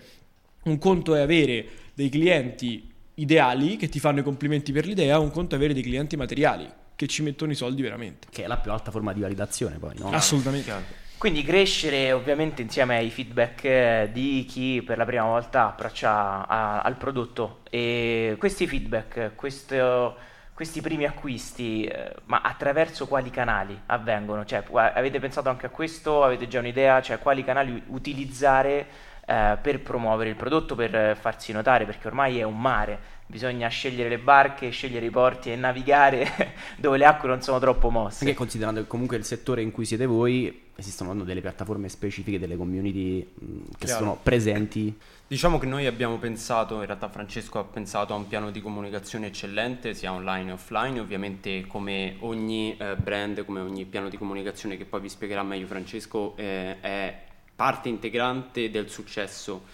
un 0.64 0.78
conto 0.78 1.14
è 1.14 1.20
avere 1.20 1.66
dei 1.94 2.08
clienti 2.08 2.92
ideali 3.14 3.76
che 3.76 3.88
ti 3.88 4.00
fanno 4.00 4.20
i 4.20 4.22
complimenti 4.22 4.72
per 4.72 4.86
l'idea, 4.86 5.18
un 5.18 5.30
conto 5.30 5.54
è 5.54 5.58
avere 5.58 5.74
dei 5.74 5.82
clienti 5.82 6.16
materiali 6.16 6.68
che 6.96 7.06
ci 7.06 7.22
mettono 7.22 7.52
i 7.52 7.54
soldi 7.54 7.82
veramente. 7.82 8.28
Che 8.30 8.44
è 8.44 8.46
la 8.46 8.56
più 8.56 8.70
alta 8.70 8.90
forma 8.90 9.12
di 9.12 9.20
validazione 9.20 9.78
poi, 9.78 9.94
no? 9.98 10.10
Assolutamente. 10.10 11.02
Quindi 11.16 11.42
crescere 11.42 12.12
ovviamente 12.12 12.60
insieme 12.60 12.96
ai 12.96 13.08
feedback 13.08 13.64
eh, 13.64 14.10
di 14.12 14.44
chi 14.46 14.82
per 14.82 14.98
la 14.98 15.06
prima 15.06 15.24
volta 15.24 15.68
approccia 15.68 16.46
a, 16.46 16.82
al 16.82 16.96
prodotto 16.96 17.60
e 17.70 18.36
questi 18.38 18.66
feedback, 18.66 19.34
questo, 19.34 20.16
questi 20.52 20.82
primi 20.82 21.06
acquisti, 21.06 21.84
eh, 21.84 22.14
ma 22.26 22.42
attraverso 22.42 23.06
quali 23.06 23.30
canali 23.30 23.80
avvengono? 23.86 24.44
Cioè, 24.44 24.64
avete 24.70 25.18
pensato 25.18 25.48
anche 25.48 25.66
a 25.66 25.70
questo? 25.70 26.22
Avete 26.22 26.46
già 26.46 26.58
un'idea? 26.58 27.00
Cioè, 27.00 27.18
quali 27.18 27.42
canali 27.42 27.82
utilizzare 27.86 28.86
eh, 29.26 29.58
per 29.60 29.80
promuovere 29.80 30.30
il 30.30 30.36
prodotto, 30.36 30.74
per 30.74 31.16
farsi 31.18 31.52
notare, 31.52 31.84
perché 31.84 32.06
ormai 32.06 32.38
è 32.38 32.42
un 32.42 32.60
mare, 32.60 32.98
bisogna 33.26 33.68
scegliere 33.68 34.08
le 34.08 34.18
barche, 34.18 34.70
scegliere 34.70 35.06
i 35.06 35.10
porti 35.10 35.50
e 35.50 35.56
navigare 35.56 36.54
dove 36.76 36.98
le 36.98 37.06
acque 37.06 37.28
non 37.28 37.42
sono 37.42 37.58
troppo 37.58 37.90
mosse. 37.90 38.24
Anche 38.24 38.36
considerando 38.36 38.80
che 38.80 38.86
comunque 38.86 39.16
il 39.16 39.24
settore 39.24 39.62
in 39.62 39.70
cui 39.70 39.84
siete 39.84 40.06
voi, 40.06 40.62
esistono 40.76 41.14
delle 41.22 41.40
piattaforme 41.40 41.88
specifiche, 41.88 42.38
delle 42.38 42.56
community 42.56 43.26
mh, 43.34 43.46
che 43.78 43.86
Chiaro. 43.86 44.00
sono 44.00 44.18
presenti. 44.22 44.96
Diciamo 45.26 45.58
che 45.58 45.66
noi 45.66 45.86
abbiamo 45.86 46.18
pensato, 46.18 46.80
in 46.80 46.86
realtà 46.86 47.08
Francesco 47.08 47.58
ha 47.58 47.64
pensato 47.64 48.12
a 48.12 48.16
un 48.16 48.26
piano 48.26 48.50
di 48.50 48.60
comunicazione 48.60 49.28
eccellente, 49.28 49.94
sia 49.94 50.12
online 50.12 50.50
e 50.50 50.52
offline, 50.52 51.00
ovviamente 51.00 51.66
come 51.66 52.16
ogni 52.20 52.76
eh, 52.76 52.94
brand, 52.96 53.44
come 53.44 53.60
ogni 53.60 53.86
piano 53.86 54.08
di 54.08 54.18
comunicazione 54.18 54.76
che 54.76 54.84
poi 54.84 55.00
vi 55.00 55.08
spiegherà 55.08 55.42
meglio 55.42 55.66
Francesco, 55.66 56.36
eh, 56.36 56.78
è 56.80 57.22
parte 57.54 57.88
integrante 57.88 58.70
del 58.70 58.90
successo 58.90 59.64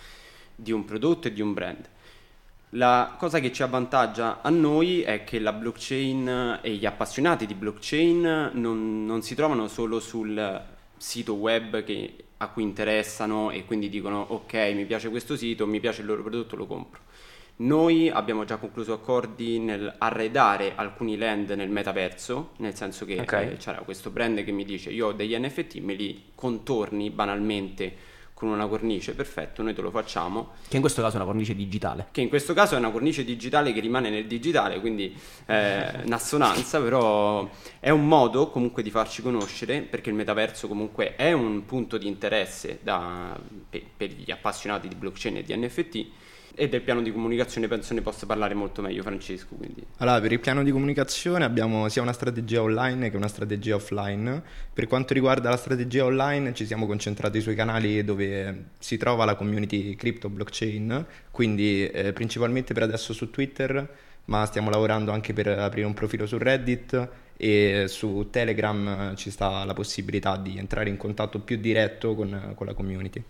di 0.55 0.73
un 0.73 0.85
prodotto 0.85 1.29
e 1.29 1.33
di 1.33 1.41
un 1.41 1.53
brand. 1.53 1.89
La 2.75 3.17
cosa 3.19 3.41
che 3.41 3.51
ci 3.53 3.65
avvantaggia 3.65 4.43
a 4.43 4.51
noi 4.51 5.03
è 5.03 5.25
che 5.25 5.41
la 5.41 5.53
blockchain 5.53 6.61
e 6.63 6.75
gli 6.75 6.87
appassionati 6.87 7.47
di 7.47 7.55
blockchain 7.55 8.51
non, 8.55 9.05
non 9.05 9.23
si 9.23 9.35
trovano 9.35 9.67
solo 9.67 9.99
sul 9.99 10.63
sito 10.97 11.35
web 11.35 11.83
che, 11.83 12.15
a 12.37 12.49
cui 12.49 12.63
interessano 12.63 13.51
e 13.51 13.65
quindi 13.65 13.89
dicono 13.89 14.25
ok 14.29 14.55
mi 14.75 14.85
piace 14.85 15.09
questo 15.09 15.35
sito, 15.37 15.67
mi 15.67 15.81
piace 15.81 16.03
il 16.03 16.07
loro 16.07 16.23
prodotto, 16.23 16.55
lo 16.55 16.67
compro. 16.67 17.01
Noi 17.61 18.09
abbiamo 18.09 18.45
già 18.45 18.57
concluso 18.57 18.95
accordi 18.95 19.59
nel 19.59 19.95
arredare 19.99 20.73
alcuni 20.77 21.19
land 21.19 21.51
nel 21.51 21.69
metaverso, 21.69 22.53
nel 22.57 22.75
senso 22.75 23.05
che 23.05 23.21
okay. 23.21 23.53
eh, 23.53 23.57
c'era 23.59 23.81
questo 23.81 24.09
brand 24.09 24.43
che 24.45 24.51
mi 24.51 24.65
dice 24.65 24.89
io 24.89 25.09
ho 25.09 25.13
degli 25.13 25.37
NFT, 25.37 25.77
me 25.81 25.93
li 25.93 26.31
contorni 26.35 27.11
banalmente 27.11 28.09
con 28.33 28.49
una 28.49 28.67
cornice, 28.67 29.13
perfetto, 29.13 29.63
noi 29.63 29.75
te 29.75 29.83
lo 29.83 29.91
facciamo. 29.91 30.53
Che 30.67 30.75
in 30.77 30.81
questo 30.81 31.03
caso 31.03 31.17
è 31.17 31.17
una 31.17 31.27
cornice 31.27 31.55
digitale. 31.55 32.07
Che 32.11 32.23
in 32.23 32.31
questo 32.31 32.55
caso 32.55 32.77
è 32.77 32.79
una 32.79 32.91
cornice 32.91 33.23
digitale 33.23 33.75
che 33.75 33.81
rimane 33.81 34.09
nel 34.09 34.27
digitale, 34.27 34.81
quindi 34.81 35.15
eh, 35.45 36.01
un'assonanza, 36.07 36.81
però 36.81 37.47
è 37.79 37.91
un 37.91 38.09
modo 38.09 38.49
comunque 38.49 38.83
di 38.83 38.91
farci 38.91 39.21
conoscere, 39.21 39.83
perché 39.83 40.09
il 40.09 40.17
metaverso 40.17 40.67
comunque 40.67 41.15
è 41.15 41.33
un 41.33 41.67
punto 41.67 41.99
di 41.99 42.07
interesse 42.07 42.79
da, 42.83 43.39
per, 43.69 43.83
per 43.95 44.09
gli 44.13 44.31
appassionati 44.31 44.89
di 44.89 44.95
blockchain 44.95 45.37
e 45.37 45.43
di 45.43 45.55
NFT 45.55 46.07
e 46.55 46.69
del 46.69 46.83
piano 46.83 47.03
di 47.03 47.13
comunicazione 47.13 47.69
penso 47.69 47.95
ne 47.95 48.01
possa 48.01 48.27
parlare 48.27 48.55
molto 48.55 48.83
meglio 48.83 49.03
Francesco. 49.03 49.55
Quindi. 49.55 49.85
Allora, 49.99 50.21
per 50.21 50.33
il 50.33 50.41
piano 50.41 50.63
di 50.63 50.71
comunicazione 50.71 51.45
abbiamo 51.45 51.89
sia 51.89 52.03
una 52.03 52.13
strategia 52.13 52.63
online 52.63 53.11
che 53.11 53.17
una 53.17 53.29
strategia 53.29 53.77
offline. 53.77 54.43
Per 54.73 54.87
quanto 54.87 55.15
riguarda 55.15 55.49
la 55.49 55.57
strategia 55.57 56.05
online 56.05 56.55
ci 56.55 56.67
siamo 56.67 56.87
concentrati 56.87 57.41
sui 57.41 57.55
canali 57.55 58.05
dove 58.05 58.65
si 58.79 58.97
trova 58.97 59.25
la 59.25 59.35
community 59.35 59.95
crypto 59.95 60.29
blockchain, 60.29 61.07
quindi 61.31 61.87
eh, 61.87 62.13
principalmente 62.13 62.75
per 62.75 62.83
adesso 62.83 63.13
su 63.13 63.31
Twitter, 63.31 63.89
ma 64.27 64.45
stiamo 64.47 64.71
lavorando 64.71 65.13
anche 65.13 65.33
per 65.33 65.49
aprire 65.49 65.87
un 65.87 65.95
profilo 65.95 66.27
su 66.27 66.39
Reddit 66.39 67.09
e 67.37 67.87
su 67.89 68.29
Telegram 68.31 69.17
ci 69.17 69.31
sta 69.31 69.65
la 69.65 69.73
possibilità 69.73 70.37
di 70.37 70.59
entrare 70.59 70.91
in 70.91 70.99
contatto 70.99 71.39
più 71.41 71.57
diretto 71.57 72.15
con, 72.15 72.53
con 72.55 72.67
la 72.67 72.75
community. 72.75 73.23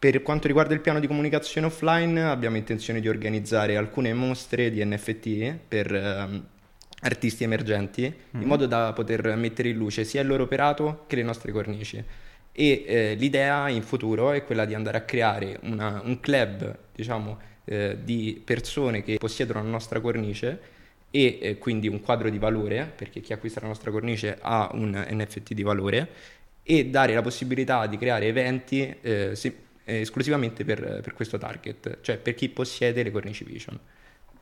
Per 0.00 0.22
quanto 0.22 0.46
riguarda 0.46 0.72
il 0.72 0.80
piano 0.80 0.98
di 0.98 1.06
comunicazione 1.06 1.66
offline, 1.66 2.22
abbiamo 2.22 2.56
intenzione 2.56 3.00
di 3.00 3.08
organizzare 3.10 3.76
alcune 3.76 4.14
mostre 4.14 4.70
di 4.70 4.82
NFT 4.82 5.58
per 5.68 5.94
eh, 5.94 6.42
artisti 7.02 7.44
emergenti, 7.44 8.04
mm-hmm. 8.04 8.40
in 8.40 8.48
modo 8.48 8.64
da 8.64 8.94
poter 8.94 9.36
mettere 9.36 9.68
in 9.68 9.76
luce 9.76 10.04
sia 10.04 10.22
il 10.22 10.26
loro 10.26 10.44
operato 10.44 11.04
che 11.06 11.16
le 11.16 11.22
nostre 11.22 11.52
cornici. 11.52 12.02
E 12.50 12.84
eh, 12.86 13.14
l'idea 13.14 13.68
in 13.68 13.82
futuro 13.82 14.32
è 14.32 14.42
quella 14.42 14.64
di 14.64 14.72
andare 14.72 14.96
a 14.96 15.02
creare 15.02 15.58
una, 15.64 16.00
un 16.02 16.18
club, 16.18 16.78
diciamo, 16.94 17.38
eh, 17.66 17.98
di 18.02 18.40
persone 18.42 19.02
che 19.02 19.18
possiedono 19.18 19.62
la 19.62 19.68
nostra 19.68 20.00
cornice 20.00 20.60
e 21.10 21.38
eh, 21.42 21.58
quindi 21.58 21.88
un 21.88 22.00
quadro 22.00 22.30
di 22.30 22.38
valore, 22.38 22.90
perché 22.96 23.20
chi 23.20 23.34
acquista 23.34 23.60
la 23.60 23.66
nostra 23.66 23.90
cornice 23.90 24.38
ha 24.40 24.70
un 24.72 24.92
NFT 25.10 25.52
di 25.52 25.62
valore, 25.62 26.08
e 26.62 26.86
dare 26.86 27.12
la 27.12 27.20
possibilità 27.20 27.86
di 27.86 27.98
creare 27.98 28.28
eventi 28.28 28.96
eh, 29.02 29.34
se, 29.34 29.68
eh, 29.90 30.00
esclusivamente 30.02 30.64
per, 30.64 31.00
per, 31.02 31.12
questo 31.14 31.36
target, 31.36 31.98
cioè 32.00 32.16
per 32.18 32.34
chi 32.34 32.48
possiede 32.48 33.02
le 33.02 33.10
cornici 33.10 33.42
Vision. 33.42 33.78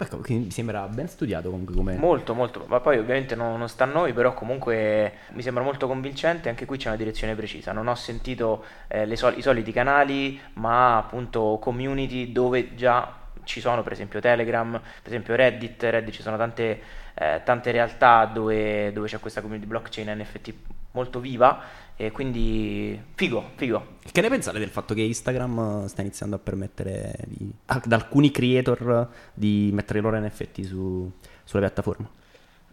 Ecco, 0.00 0.20
mi 0.28 0.50
sembra 0.52 0.86
ben 0.86 1.08
studiato 1.08 1.50
comunque 1.50 1.74
come... 1.74 1.96
Molto, 1.96 2.32
molto, 2.32 2.64
ma 2.68 2.78
poi 2.78 2.98
ovviamente 2.98 3.34
non, 3.34 3.58
non, 3.58 3.68
sta 3.68 3.82
a 3.82 3.86
noi, 3.86 4.12
però 4.12 4.32
comunque 4.32 5.12
mi 5.32 5.42
sembra 5.42 5.64
molto 5.64 5.88
convincente, 5.88 6.48
anche 6.48 6.66
qui 6.66 6.76
c'è 6.76 6.86
una 6.88 6.96
direzione 6.96 7.34
precisa, 7.34 7.72
non 7.72 7.88
ho 7.88 7.96
sentito 7.96 8.64
eh, 8.86 9.16
sol- 9.16 9.36
i 9.36 9.42
soliti 9.42 9.72
canali, 9.72 10.38
ma 10.54 10.98
appunto 10.98 11.58
community 11.60 12.30
dove 12.30 12.76
già 12.76 13.12
ci 13.42 13.60
sono 13.60 13.82
per 13.82 13.92
esempio 13.92 14.20
Telegram, 14.20 14.70
per 14.70 15.10
esempio 15.10 15.34
Reddit, 15.34 15.82
Reddit 15.82 16.14
ci 16.14 16.22
sono 16.22 16.36
tante, 16.36 16.80
eh, 17.14 17.40
tante 17.42 17.72
realtà 17.72 18.26
dove, 18.26 18.92
dove 18.92 19.08
c'è 19.08 19.18
questa 19.18 19.40
community 19.40 19.66
blockchain 19.66 20.16
NFT 20.20 20.54
molto 20.98 21.20
viva 21.20 21.62
e 21.96 22.10
quindi 22.10 23.00
figo, 23.14 23.50
figo. 23.54 23.96
Che 24.10 24.20
ne 24.20 24.28
pensate 24.28 24.58
del 24.58 24.68
fatto 24.68 24.94
che 24.94 25.02
Instagram 25.02 25.86
sta 25.86 26.02
iniziando 26.02 26.36
a 26.36 26.38
permettere 26.38 27.14
di, 27.26 27.50
ad 27.66 27.92
alcuni 27.92 28.30
creator 28.30 29.08
di 29.32 29.70
mettere 29.72 30.00
i 30.00 30.02
loro 30.02 30.18
NFT 30.18 30.62
su, 30.62 31.10
sulla 31.44 31.62
piattaforma? 31.62 32.10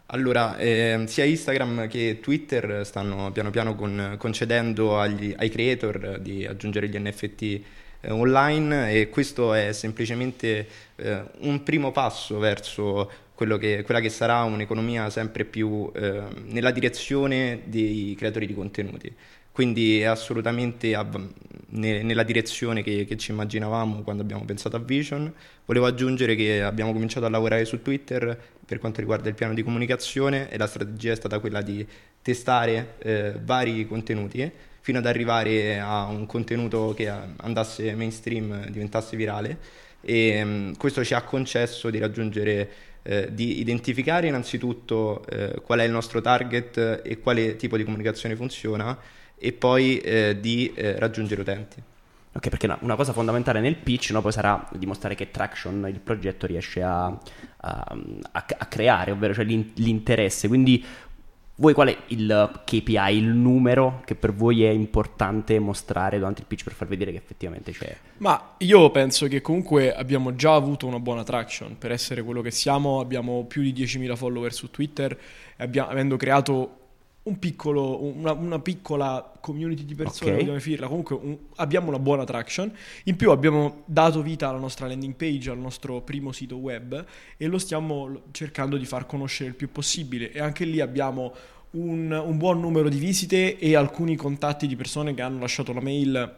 Allora, 0.07 0.57
eh, 0.57 1.05
sia 1.07 1.23
Instagram 1.23 1.87
che 1.87 2.19
Twitter 2.21 2.85
stanno 2.85 3.31
piano 3.31 3.49
piano 3.49 3.73
con, 3.75 4.15
concedendo 4.17 4.99
agli, 4.99 5.33
ai 5.35 5.49
creator 5.49 6.19
di 6.19 6.45
aggiungere 6.45 6.87
gli 6.87 6.97
NFT 6.97 7.41
eh, 8.01 8.11
online 8.11 8.91
e 8.91 9.09
questo 9.09 9.53
è 9.53 9.71
semplicemente 9.73 10.67
eh, 10.97 11.23
un 11.39 11.63
primo 11.63 11.91
passo 11.91 12.37
verso 12.37 13.09
che, 13.35 13.83
quella 13.83 13.99
che 13.99 14.09
sarà 14.09 14.43
un'economia 14.43 15.09
sempre 15.09 15.45
più 15.45 15.91
eh, 15.93 16.23
nella 16.45 16.71
direzione 16.71 17.61
dei 17.65 18.15
creatori 18.17 18.47
di 18.47 18.53
contenuti. 18.53 19.13
Quindi 19.51 20.01
è 20.01 20.05
assolutamente 20.05 20.95
av- 20.95 21.31
ne- 21.69 22.03
nella 22.03 22.23
direzione 22.23 22.83
che, 22.83 23.05
che, 23.05 23.15
ci 23.17 23.31
immaginavamo 23.31 24.01
quando 24.01 24.21
abbiamo 24.21 24.43
pensato 24.43 24.75
a 24.75 24.79
Vision. 24.79 25.31
Volevo 25.65 25.85
aggiungere 25.85 26.35
che 26.35 26.61
abbiamo 26.61 26.91
cominciato 26.91 27.25
a 27.25 27.29
lavorare 27.29 27.63
su 27.63 27.81
Twitter 27.81 28.37
per 28.65 28.79
quanto 28.79 28.99
riguarda 28.99 29.29
il 29.29 29.35
piano 29.35 29.53
di 29.53 29.63
comunicazione 29.63 30.49
e 30.49 30.57
la 30.57 30.67
strategia 30.67 31.13
è 31.13 31.15
stata 31.15 31.39
quella 31.39 31.61
di 31.61 31.87
testare 32.21 32.95
eh, 32.99 33.33
vari 33.43 33.87
contenuti 33.87 34.51
fino 34.81 34.97
ad 34.97 35.05
arrivare 35.05 35.79
a 35.79 36.05
un 36.05 36.25
contenuto 36.25 36.93
che 36.93 37.07
andasse 37.09 37.95
mainstream, 37.95 38.67
diventasse 38.69 39.15
virale 39.15 39.57
e 40.01 40.43
mh, 40.43 40.77
questo 40.77 41.03
ci 41.03 41.13
ha 41.13 41.23
concesso 41.23 41.89
di 41.89 41.97
raggiungere 41.97 42.69
eh, 43.07 43.29
di 43.31 43.59
identificare 43.59 44.27
innanzitutto 44.27 45.23
eh, 45.27 45.61
qual 45.63 45.79
è 45.79 45.83
il 45.83 45.91
nostro 45.91 46.21
target 46.21 47.01
e 47.03 47.19
quale 47.19 47.55
tipo 47.55 47.77
di 47.77 47.83
comunicazione 47.83 48.35
funziona 48.35 48.97
e 49.37 49.53
poi 49.53 49.99
eh, 49.99 50.39
di 50.39 50.71
eh, 50.73 50.97
raggiungere 50.97 51.41
utenti. 51.41 51.81
Ok, 52.35 52.49
perché 52.49 52.67
no, 52.67 52.77
una 52.81 52.95
cosa 52.95 53.13
fondamentale 53.13 53.61
nel 53.61 53.77
pitch 53.77 54.09
no, 54.09 54.21
poi 54.21 54.33
sarà 54.33 54.67
dimostrare 54.73 55.15
che 55.15 55.31
Traction, 55.31 55.87
il 55.87 56.01
progetto, 56.01 56.45
riesce 56.45 56.81
a, 56.81 57.05
a, 57.05 57.97
a 58.31 58.65
creare, 58.65 59.11
ovvero 59.11 59.33
cioè 59.33 59.45
l'interesse. 59.45 60.49
Quindi 60.49 60.83
voi 61.57 61.73
qual 61.73 61.87
è 61.87 61.97
il 62.07 62.61
KPI, 62.65 63.15
il 63.15 63.27
numero 63.27 64.01
che 64.05 64.15
per 64.15 64.33
voi 64.33 64.63
è 64.63 64.69
importante 64.69 65.57
mostrare 65.59 66.17
durante 66.17 66.41
il 66.41 66.47
pitch 66.47 66.63
per 66.63 66.73
far 66.73 66.87
vedere 66.87 67.11
che 67.11 67.17
effettivamente 67.17 67.71
c'è? 67.71 67.95
Ma 68.17 68.55
io 68.57 68.89
penso 68.91 69.27
che 69.27 69.41
comunque 69.41 69.93
abbiamo 69.93 70.35
già 70.35 70.53
avuto 70.53 70.85
una 70.85 70.99
buona 70.99 71.23
traction 71.23 71.77
per 71.77 71.91
essere 71.91 72.23
quello 72.23 72.41
che 72.41 72.51
siamo, 72.51 72.99
abbiamo 72.99 73.45
più 73.45 73.61
di 73.61 73.73
10.000 73.73 74.15
follower 74.15 74.53
su 74.53 74.69
Twitter, 74.69 75.17
abbiamo, 75.57 75.89
avendo 75.89 76.17
creato 76.17 76.84
un 77.25 77.39
piccolo, 77.39 78.03
una, 78.03 78.33
una, 78.33 78.59
piccola 78.59 79.33
community 79.39 79.83
di 79.83 79.95
persone, 79.95 80.31
okay. 80.31 80.41
vogliamo 80.41 80.57
definirla, 80.57 80.87
comunque 80.87 81.15
un, 81.15 81.37
abbiamo 81.55 81.87
una 81.87 81.97
buona 81.97 82.23
traction, 82.23 82.71
in 83.05 83.15
più 83.15 83.31
abbiamo 83.31 83.83
dato 83.85 84.21
vita 84.21 84.49
alla 84.49 84.59
nostra 84.59 84.87
landing 84.87 85.15
page, 85.15 85.49
al 85.49 85.57
nostro 85.57 86.01
primo 86.01 86.31
sito 86.31 86.57
web 86.57 87.03
e 87.37 87.47
lo 87.47 87.57
stiamo 87.57 88.21
cercando 88.31 88.77
di 88.77 88.85
far 88.85 89.07
conoscere 89.07 89.49
il 89.49 89.55
più 89.55 89.71
possibile 89.71 90.31
e 90.31 90.39
anche 90.39 90.65
lì 90.65 90.79
abbiamo 90.79 91.33
un, 91.71 92.11
un 92.11 92.37
buon 92.37 92.59
numero 92.59 92.89
di 92.89 92.99
visite 92.99 93.57
e 93.57 93.75
alcuni 93.75 94.15
contatti 94.15 94.67
di 94.67 94.75
persone 94.75 95.15
che 95.15 95.23
hanno 95.23 95.39
lasciato 95.39 95.73
la 95.73 95.81
mail 95.81 96.35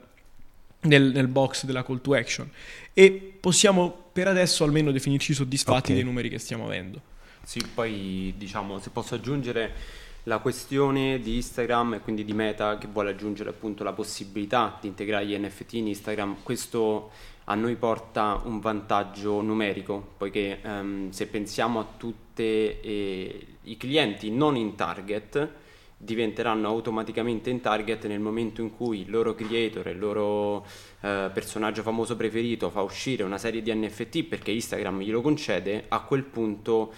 nel, 0.81 1.11
nel, 1.11 1.27
box 1.27 1.65
della 1.65 1.83
call 1.83 1.99
to 1.99 2.13
action 2.13 2.49
e 2.93 3.37
possiamo 3.39 4.05
per 4.13 4.27
adesso 4.27 4.63
almeno 4.63 4.91
definirci 4.91 5.33
soddisfatti 5.33 5.91
okay. 5.91 5.95
dei 5.95 6.03
numeri 6.03 6.29
che 6.29 6.39
stiamo 6.39 6.65
avendo. 6.65 7.01
Sì, 7.43 7.61
poi 7.73 8.33
diciamo, 8.37 8.79
se 8.79 8.89
posso 8.89 9.15
aggiungere 9.15 10.05
la 10.27 10.39
questione 10.39 11.19
di 11.19 11.35
Instagram 11.35 11.95
e 11.95 11.99
quindi 12.01 12.25
di 12.25 12.33
Meta 12.33 12.77
che 12.77 12.87
vuole 12.91 13.11
aggiungere 13.11 13.49
appunto 13.49 13.83
la 13.83 13.93
possibilità 13.93 14.77
di 14.79 14.87
integrare 14.87 15.25
gli 15.25 15.37
NFT 15.37 15.73
in 15.73 15.87
Instagram, 15.87 16.37
questo 16.43 17.11
a 17.45 17.55
noi 17.55 17.75
porta 17.75 18.41
un 18.43 18.59
vantaggio 18.59 19.41
numerico, 19.41 20.15
poiché 20.17 20.59
um, 20.63 21.09
se 21.11 21.27
pensiamo 21.27 21.79
a 21.79 21.87
tutti 21.95 22.43
eh, 22.43 23.47
i 23.61 23.77
clienti 23.77 24.29
non 24.29 24.57
in 24.57 24.75
target, 24.75 25.49
diventeranno 25.95 26.67
automaticamente 26.67 27.49
in 27.49 27.61
target 27.61 28.05
nel 28.05 28.19
momento 28.19 28.61
in 28.61 28.75
cui 28.75 29.01
il 29.01 29.09
loro 29.09 29.33
creator, 29.33 29.87
il 29.87 29.97
loro 29.97 30.65
eh, 30.99 31.31
personaggio 31.33 31.81
famoso 31.81 32.17
preferito 32.17 32.69
fa 32.69 32.81
uscire 32.81 33.23
una 33.23 33.37
serie 33.37 33.61
di 33.61 33.73
NFT 33.73 34.25
perché 34.25 34.51
Instagram 34.51 34.99
glielo 34.99 35.21
concede, 35.21 35.85
a 35.87 36.01
quel 36.01 36.23
punto 36.23 36.93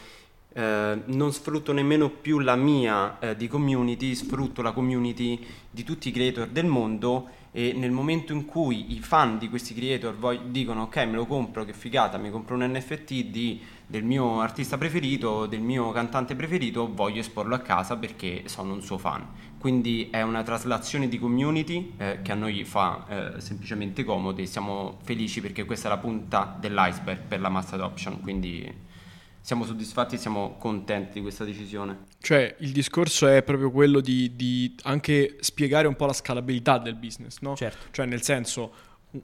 eh, 0.54 1.02
non 1.06 1.32
sfrutto 1.32 1.72
nemmeno 1.72 2.10
più 2.10 2.40
la 2.40 2.56
mia 2.56 3.20
eh, 3.20 3.36
di 3.36 3.48
community, 3.48 4.16
sfrutto 4.16 4.62
la 4.62 4.72
community 4.72 5.46
di 5.70 5.84
tutti 5.84 6.10
i 6.10 6.12
creator 6.12 6.48
del 6.48 6.66
mondo 6.66 7.30
e 7.52 7.74
nel 7.74 7.92
momento 7.92 8.32
in 8.34 8.46
cui 8.46 8.94
i 8.94 9.00
fan 9.00 9.38
di 9.38 9.50
questi 9.50 9.74
creator 9.74 10.16
vog- 10.16 10.46
dicono 10.46 10.84
ok 10.84 10.96
me 10.98 11.16
lo 11.16 11.26
compro, 11.26 11.66
che 11.66 11.74
figata, 11.74 12.18
mi 12.18 12.30
compro 12.30 12.56
un 12.56 12.64
NFT 12.64 13.14
di, 13.26 13.62
del 13.86 14.04
mio 14.04 14.40
artista 14.42 14.78
preferito, 14.78 15.46
del 15.46 15.62
mio 15.62 15.92
cantante 15.92 16.36
preferito, 16.36 16.92
voglio 16.94 17.20
esporlo 17.20 17.56
a 17.56 17.60
casa 17.60 17.98
perché 17.98 18.44
sono 18.46 18.74
un 18.74 18.82
suo 18.82 18.98
fan. 18.98 19.26
Quindi 19.60 20.10
è 20.10 20.22
una 20.22 20.44
traslazione 20.44 21.08
di 21.08 21.20
community 21.20 21.94
eh, 21.98 22.20
che 22.22 22.32
a 22.32 22.36
noi 22.36 22.64
fa 22.64 23.06
eh, 23.36 23.42
semplicemente 23.42 24.04
comodo 24.04 24.42
e 24.42 24.46
siamo 24.46 25.00
felici 25.04 25.42
perché 25.42 25.66
questa 25.66 25.88
è 25.88 25.92
la 25.92 25.98
punta 25.98 26.56
dell'iceberg 26.60 27.22
per 27.28 27.42
la 27.42 27.50
mass 27.50 27.74
adoption, 27.74 28.22
quindi 28.22 28.88
siamo 29.42 29.66
soddisfatti 29.66 30.16
e 30.16 30.18
siamo 30.18 30.56
contenti 30.58 31.14
di 31.14 31.22
questa 31.22 31.44
decisione. 31.44 32.06
Cioè, 32.22 32.56
il 32.60 32.72
discorso 32.72 33.28
è 33.28 33.42
proprio 33.44 33.72
quello 33.72 34.00
di, 34.00 34.36
di 34.36 34.76
anche 34.84 35.38
spiegare 35.40 35.88
un 35.88 35.96
po' 35.96 36.06
la 36.06 36.14
scalabilità 36.14 36.78
del 36.78 36.96
business, 36.96 37.40
no? 37.40 37.56
Certo. 37.56 37.88
Cioè, 37.92 38.06
nel 38.06 38.22
senso, 38.22 38.72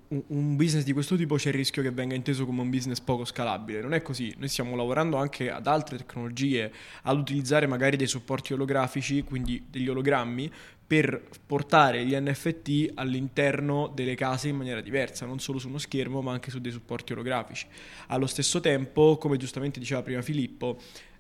un, 0.07 0.55
business 0.55 0.83
di 0.83 0.93
questo 0.93 1.15
tipo 1.15 1.35
c'è 1.35 1.49
il 1.49 1.55
rischio 1.55 1.83
che 1.83 1.91
venga 1.91 2.15
inteso 2.15 2.45
come 2.45 2.61
un 2.61 2.69
business 2.69 2.99
poco 2.99 3.23
scalabile. 3.25 3.81
Non 3.81 3.93
è 3.93 4.01
così. 4.01 4.33
Noi 4.37 4.47
stiamo 4.47 4.75
lavorando 4.75 5.17
anche 5.17 5.51
ad 5.51 5.67
altre 5.67 5.97
tecnologie, 5.97 6.71
ad 7.03 7.17
utilizzare 7.17 7.67
magari 7.67 7.95
dei 7.95 8.07
supporti 8.07 8.53
olografici, 8.53 9.23
quindi 9.23 9.65
degli 9.69 9.87
ologrammi, 9.87 10.51
per 10.87 11.23
portare 11.45 12.05
gli 12.05 12.15
NFT 12.15 12.91
all'interno 12.95 13.91
delle 13.93 14.15
case 14.15 14.49
in 14.49 14.55
maniera 14.55 14.81
diversa, 14.81 15.25
non 15.25 15.39
solo 15.39 15.57
su 15.57 15.67
uno 15.67 15.79
schermo 15.79 16.21
ma 16.21 16.31
anche 16.31 16.51
su 16.51 16.59
dei 16.59 16.71
supporti 16.71 17.13
orografici. 17.13 17.67
Allo 18.07 18.27
stesso 18.27 18.59
tempo, 18.59 19.17
come 19.17 19.37
giustamente 19.37 19.79
diceva 19.79 20.03
prima 20.03 20.21
Filippo, 20.21 20.79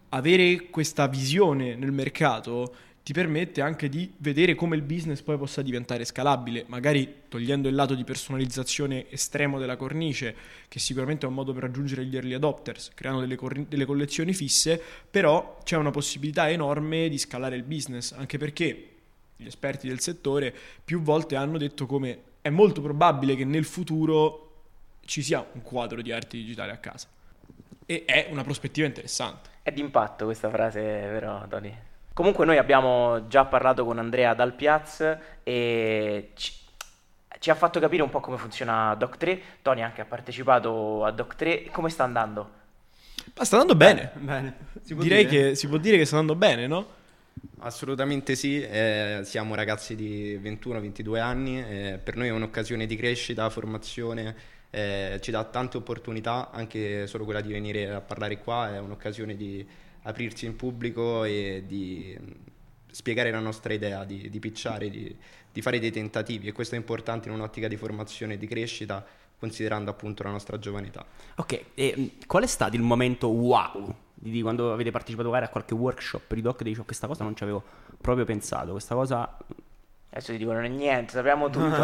avere 0.09 0.69
questa 0.69 1.07
visione 1.07 1.75
nel 1.75 1.91
mercato 1.91 2.75
ti 3.05 3.13
permette 3.13 3.61
anche 3.61 3.87
di 3.87 4.11
vedere 4.17 4.55
come 4.55 4.75
il 4.75 4.81
business 4.81 5.21
poi 5.21 5.37
possa 5.37 5.61
diventare 5.61 6.05
scalabile, 6.05 6.63
magari 6.69 7.21
togliendo 7.29 7.67
il 7.67 7.75
lato 7.75 7.93
di 7.93 8.03
personalizzazione 8.03 9.11
estremo 9.11 9.59
della 9.59 9.75
cornice, 9.75 10.35
che 10.67 10.79
sicuramente 10.79 11.27
è 11.27 11.29
un 11.29 11.35
modo 11.35 11.53
per 11.53 11.61
raggiungere 11.61 12.03
gli 12.03 12.15
early 12.15 12.33
adopters, 12.33 12.89
creando 12.95 13.19
delle, 13.19 13.35
corni- 13.35 13.67
delle 13.69 13.85
collezioni 13.85 14.33
fisse, 14.33 14.81
però 15.11 15.59
c'è 15.63 15.77
una 15.77 15.91
possibilità 15.91 16.49
enorme 16.49 17.07
di 17.07 17.19
scalare 17.19 17.55
il 17.55 17.61
business, 17.61 18.11
anche 18.11 18.39
perché 18.39 18.89
gli 19.35 19.45
esperti 19.45 19.87
del 19.87 19.99
settore 19.99 20.51
più 20.83 20.99
volte 21.03 21.35
hanno 21.35 21.59
detto 21.59 21.85
come 21.85 22.19
è 22.41 22.49
molto 22.49 22.81
probabile 22.81 23.35
che 23.35 23.45
nel 23.45 23.65
futuro 23.65 24.63
ci 25.05 25.21
sia 25.21 25.45
un 25.51 25.61
quadro 25.61 26.01
di 26.01 26.11
arte 26.11 26.37
digitale 26.37 26.71
a 26.71 26.77
casa. 26.77 27.07
E 27.85 28.05
è 28.05 28.29
una 28.31 28.43
prospettiva 28.43 28.87
interessante. 28.87 29.51
È 29.61 29.71
d'impatto 29.71 30.25
questa 30.25 30.49
frase, 30.49 30.81
vero 30.81 31.45
Tony? 31.47 31.93
Comunque 32.15 32.45
noi 32.45 32.57
abbiamo 32.57 33.27
già 33.27 33.43
parlato 33.43 33.83
con 33.83 33.99
Andrea 33.99 34.33
Dal 34.33 34.53
Piaz 34.53 35.17
e 35.43 36.31
ci, 36.33 36.53
ci 37.39 37.49
ha 37.49 37.55
fatto 37.55 37.81
capire 37.81 38.03
un 38.03 38.09
po' 38.09 38.21
come 38.21 38.37
funziona 38.37 38.93
Doc3. 38.93 39.39
Tony 39.61 39.81
anche 39.81 39.99
ha 39.99 40.05
partecipato 40.05 41.03
a 41.03 41.11
Doc3. 41.11 41.69
Come 41.71 41.89
sta 41.89 42.05
andando? 42.05 42.49
Ma 43.35 43.43
sta 43.43 43.57
andando 43.57 43.75
bene. 43.75 44.11
bene. 44.15 44.55
Direi 44.81 45.25
dire? 45.27 45.49
che 45.49 45.55
si 45.55 45.67
può 45.67 45.75
dire 45.75 45.97
che 45.97 46.05
sta 46.05 46.17
andando 46.17 46.39
bene, 46.39 46.67
no? 46.67 46.87
Assolutamente 47.59 48.35
sì, 48.35 48.61
eh, 48.61 49.19
siamo 49.25 49.53
ragazzi 49.53 49.93
di 49.93 50.39
21-22 50.41 51.19
anni, 51.19 51.61
eh, 51.61 51.99
per 52.01 52.15
noi 52.15 52.27
è 52.27 52.31
un'occasione 52.31 52.85
di 52.85 52.95
crescita, 52.95 53.49
formazione, 53.49 54.35
eh, 54.69 55.19
ci 55.21 55.31
dà 55.31 55.43
tante 55.43 55.75
opportunità, 55.75 56.49
anche 56.49 57.07
solo 57.07 57.25
quella 57.25 57.41
di 57.41 57.51
venire 57.51 57.91
a 57.91 57.99
parlare 57.99 58.37
qua 58.37 58.73
è 58.73 58.79
un'occasione 58.79 59.35
di 59.35 59.83
aprirsi 60.05 60.45
in 60.45 60.55
pubblico 60.55 61.23
e 61.23 61.63
di 61.65 62.17
mm, 62.19 62.31
spiegare 62.91 63.31
la 63.31 63.39
nostra 63.39 63.73
idea, 63.73 64.03
di, 64.03 64.29
di 64.29 64.39
pitchare, 64.39 64.89
di, 64.89 65.15
di 65.51 65.61
fare 65.61 65.79
dei 65.79 65.91
tentativi 65.91 66.47
e 66.47 66.51
questo 66.51 66.75
è 66.75 66.77
importante 66.77 67.27
in 67.27 67.35
un'ottica 67.35 67.67
di 67.67 67.77
formazione 67.77 68.33
e 68.33 68.37
di 68.37 68.47
crescita 68.47 69.05
considerando 69.37 69.91
appunto 69.91 70.23
la 70.23 70.31
nostra 70.31 70.57
giovane 70.57 70.87
età. 70.87 71.05
Ok, 71.35 71.65
e 71.73 71.93
mm, 71.97 72.05
qual 72.25 72.43
è 72.43 72.47
stato 72.47 72.75
il 72.75 72.81
momento 72.81 73.27
wow 73.27 73.95
di 74.13 74.41
quando 74.41 74.71
avete 74.71 74.91
partecipato 74.91 75.27
magari 75.27 75.45
a 75.45 75.49
qualche 75.49 75.73
workshop 75.73 76.33
di 76.33 76.41
doc, 76.41 76.63
dici, 76.63 76.79
oh, 76.79 76.85
questa 76.85 77.05
cosa 77.05 77.23
non 77.23 77.35
ci 77.35 77.43
avevo 77.43 77.63
proprio 77.99 78.25
pensato, 78.25 78.71
questa 78.71 78.95
cosa... 78.95 79.37
Adesso 80.15 80.31
ti 80.31 80.37
dico 80.37 80.53
non 80.53 80.63
è 80.63 80.69
niente, 80.69 81.11
sappiamo 81.11 81.49
tutto. 81.51 81.75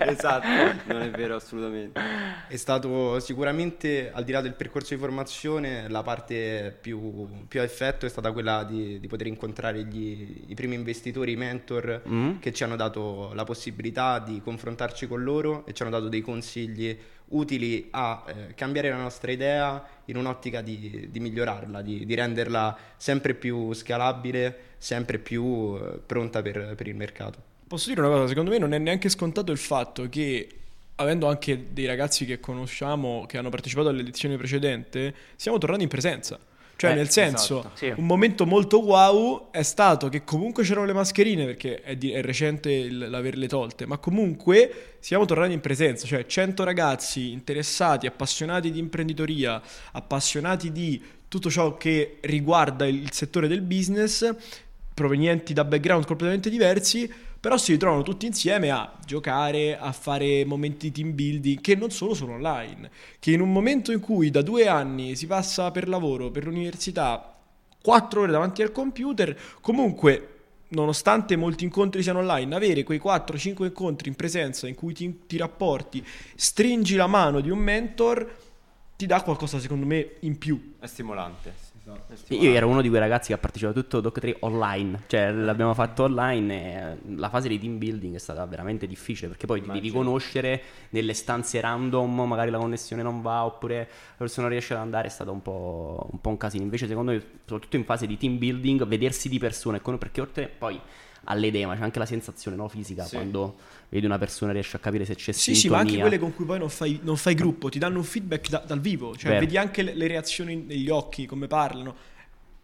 esatto, 0.00 0.48
non 0.86 1.02
è 1.02 1.10
vero 1.10 1.36
assolutamente. 1.36 2.00
È 2.48 2.56
stato 2.56 3.20
sicuramente, 3.20 4.10
al 4.12 4.24
di 4.24 4.32
là 4.32 4.40
del 4.40 4.54
percorso 4.54 4.94
di 4.94 5.00
formazione, 5.00 5.88
la 5.88 6.02
parte 6.02 6.76
più, 6.80 7.28
più 7.46 7.60
a 7.60 7.62
effetto 7.62 8.04
è 8.04 8.08
stata 8.08 8.32
quella 8.32 8.64
di, 8.64 8.98
di 8.98 9.06
poter 9.06 9.28
incontrare 9.28 9.84
gli, 9.84 10.42
i 10.48 10.54
primi 10.54 10.74
investitori, 10.74 11.32
i 11.32 11.36
mentor, 11.36 12.02
mm. 12.08 12.40
che 12.40 12.52
ci 12.52 12.64
hanno 12.64 12.74
dato 12.74 13.30
la 13.32 13.44
possibilità 13.44 14.18
di 14.18 14.40
confrontarci 14.42 15.06
con 15.06 15.22
loro 15.22 15.64
e 15.64 15.72
ci 15.72 15.82
hanno 15.82 15.92
dato 15.92 16.08
dei 16.08 16.20
consigli 16.20 16.98
utili 17.28 17.86
a 17.92 18.24
eh, 18.26 18.54
cambiare 18.54 18.90
la 18.90 18.96
nostra 18.96 19.30
idea 19.30 19.86
in 20.06 20.16
un'ottica 20.16 20.62
di, 20.62 21.06
di 21.12 21.20
migliorarla, 21.20 21.80
di, 21.80 22.04
di, 22.04 22.14
renderla 22.16 22.76
sempre 22.96 23.34
più 23.34 23.72
scalabile, 23.72 24.74
sempre 24.78 25.18
più 25.18 25.78
eh, 25.80 26.00
pronta 26.04 26.42
per, 26.42 26.74
per 26.74 26.88
il 26.88 26.96
mercato. 26.96 27.50
Posso 27.72 27.88
dire 27.88 28.02
una 28.02 28.10
cosa, 28.10 28.28
secondo 28.28 28.50
me 28.50 28.58
non 28.58 28.74
è 28.74 28.78
neanche 28.78 29.08
scontato 29.08 29.50
il 29.50 29.56
fatto 29.56 30.06
che 30.10 30.46
avendo 30.96 31.26
anche 31.26 31.68
dei 31.72 31.86
ragazzi 31.86 32.26
che 32.26 32.38
conosciamo 32.38 33.24
che 33.26 33.38
hanno 33.38 33.48
partecipato 33.48 33.88
all'edizione 33.88 34.36
precedente, 34.36 35.14
siamo 35.36 35.56
tornati 35.56 35.82
in 35.82 35.88
presenza. 35.88 36.38
Cioè, 36.76 36.90
eh, 36.90 36.94
nel 36.94 37.08
senso, 37.08 37.60
esatto. 37.60 37.76
sì. 37.76 37.94
un 37.96 38.04
momento 38.04 38.44
molto 38.44 38.82
wow 38.82 39.50
è 39.50 39.62
stato 39.62 40.10
che 40.10 40.22
comunque 40.22 40.64
c'erano 40.64 40.84
le 40.84 40.92
mascherine 40.92 41.46
perché 41.46 41.80
è, 41.80 41.96
di, 41.96 42.10
è 42.10 42.20
recente 42.20 42.70
il, 42.70 43.08
l'averle 43.08 43.48
tolte, 43.48 43.86
ma 43.86 43.96
comunque 43.96 44.96
siamo 44.98 45.24
tornati 45.24 45.54
in 45.54 45.60
presenza, 45.62 46.06
cioè 46.06 46.26
100 46.26 46.64
ragazzi 46.64 47.32
interessati, 47.32 48.06
appassionati 48.06 48.70
di 48.70 48.80
imprenditoria, 48.80 49.62
appassionati 49.92 50.70
di 50.72 51.02
tutto 51.26 51.48
ciò 51.48 51.78
che 51.78 52.18
riguarda 52.20 52.86
il, 52.86 52.96
il 52.96 53.12
settore 53.12 53.48
del 53.48 53.62
business, 53.62 54.30
provenienti 54.92 55.54
da 55.54 55.64
background 55.64 56.04
completamente 56.04 56.50
diversi, 56.50 57.10
però 57.42 57.56
si 57.56 57.72
ritrovano 57.72 58.02
tutti 58.02 58.24
insieme 58.24 58.70
a 58.70 58.88
giocare, 59.04 59.76
a 59.76 59.90
fare 59.90 60.44
momenti 60.44 60.92
di 60.92 61.02
team 61.02 61.12
building 61.12 61.60
che 61.60 61.74
non 61.74 61.90
solo 61.90 62.14
sono 62.14 62.34
online, 62.34 62.88
che 63.18 63.32
in 63.32 63.40
un 63.40 63.50
momento 63.50 63.90
in 63.90 63.98
cui 63.98 64.30
da 64.30 64.42
due 64.42 64.68
anni 64.68 65.16
si 65.16 65.26
passa 65.26 65.72
per 65.72 65.88
lavoro, 65.88 66.30
per 66.30 66.44
l'università, 66.44 67.36
quattro 67.82 68.20
ore 68.20 68.30
davanti 68.30 68.62
al 68.62 68.70
computer, 68.70 69.36
comunque 69.60 70.28
nonostante 70.68 71.34
molti 71.34 71.64
incontri 71.64 72.04
siano 72.04 72.20
online, 72.20 72.54
avere 72.54 72.84
quei 72.84 73.00
4-5 73.02 73.64
incontri 73.64 74.08
in 74.08 74.14
presenza 74.14 74.68
in 74.68 74.76
cui 74.76 74.94
ti, 74.94 75.22
ti, 75.26 75.36
rapporti, 75.36 76.06
stringi 76.36 76.94
la 76.94 77.08
mano 77.08 77.40
di 77.40 77.50
un 77.50 77.58
mentor, 77.58 78.36
ti 78.96 79.04
dà 79.04 79.20
qualcosa 79.20 79.58
secondo 79.58 79.84
me 79.84 80.12
in 80.20 80.38
più. 80.38 80.74
È 80.78 80.86
stimolante. 80.86 81.71
Io 82.28 82.52
ero 82.52 82.68
uno 82.68 82.80
di 82.80 82.88
quei 82.88 83.00
ragazzi 83.00 83.28
che 83.28 83.34
ha 83.34 83.38
partecipato 83.38 83.78
a 83.78 83.82
tutto 83.82 84.00
Doc 84.00 84.20
3 84.20 84.36
online, 84.40 85.02
cioè 85.08 85.32
l'abbiamo 85.32 85.74
fatto 85.74 86.04
online 86.04 86.54
e 86.54 86.92
eh, 86.92 87.16
la 87.16 87.28
fase 87.28 87.48
di 87.48 87.58
team 87.58 87.78
building 87.78 88.14
è 88.14 88.18
stata 88.18 88.46
veramente 88.46 88.86
difficile 88.86 89.26
perché 89.28 89.46
poi 89.46 89.58
Immagino. 89.58 89.80
ti 89.80 89.88
devi 89.88 89.98
conoscere 89.98 90.62
nelle 90.90 91.12
stanze 91.12 91.60
random, 91.60 92.20
magari 92.20 92.50
la 92.50 92.58
connessione 92.58 93.02
non 93.02 93.20
va 93.20 93.44
oppure 93.44 93.78
la 93.78 94.16
persona 94.16 94.46
non 94.46 94.50
riesce 94.50 94.74
ad 94.74 94.80
andare, 94.80 95.08
è 95.08 95.10
stato 95.10 95.32
un 95.32 95.42
po', 95.42 96.08
un, 96.12 96.20
po 96.20 96.28
un 96.28 96.36
casino. 96.36 96.62
Invece 96.62 96.86
secondo 96.86 97.10
me, 97.10 97.20
soprattutto 97.44 97.74
in 97.74 97.84
fase 97.84 98.06
di 98.06 98.16
team 98.16 98.38
building, 98.38 98.86
vedersi 98.86 99.28
di 99.28 99.38
persona, 99.38 99.80
perché 99.80 100.20
oltre 100.20 100.46
poi 100.46 100.80
all'edema, 101.24 101.76
c'è 101.76 101.82
anche 101.82 101.98
la 101.98 102.06
sensazione 102.06 102.56
no, 102.56 102.68
fisica 102.68 103.04
sì. 103.04 103.14
quando 103.14 103.56
vedi 103.88 104.06
una 104.06 104.18
persona 104.18 104.50
e 104.50 104.54
riesci 104.54 104.76
a 104.76 104.78
capire 104.78 105.04
se 105.04 105.14
c'è 105.14 105.32
sì, 105.32 105.54
sintonia. 105.54 105.60
Sì, 105.60 105.68
ma 105.68 105.78
anche 105.78 106.00
quelle 106.00 106.18
con 106.18 106.34
cui 106.34 106.44
poi 106.44 106.58
non 106.58 106.70
fai, 106.70 107.00
non 107.02 107.16
fai 107.16 107.34
gruppo, 107.34 107.68
ti 107.68 107.78
danno 107.78 107.98
un 107.98 108.04
feedback 108.04 108.48
da, 108.48 108.58
dal 108.58 108.80
vivo, 108.80 109.14
cioè 109.16 109.30
Vero. 109.30 109.40
vedi 109.40 109.56
anche 109.56 109.82
le, 109.82 109.94
le, 109.94 110.06
reazioni 110.06 110.56
negli 110.56 110.88
occhi, 110.88 111.26
come 111.26 111.46
parlano. 111.46 111.94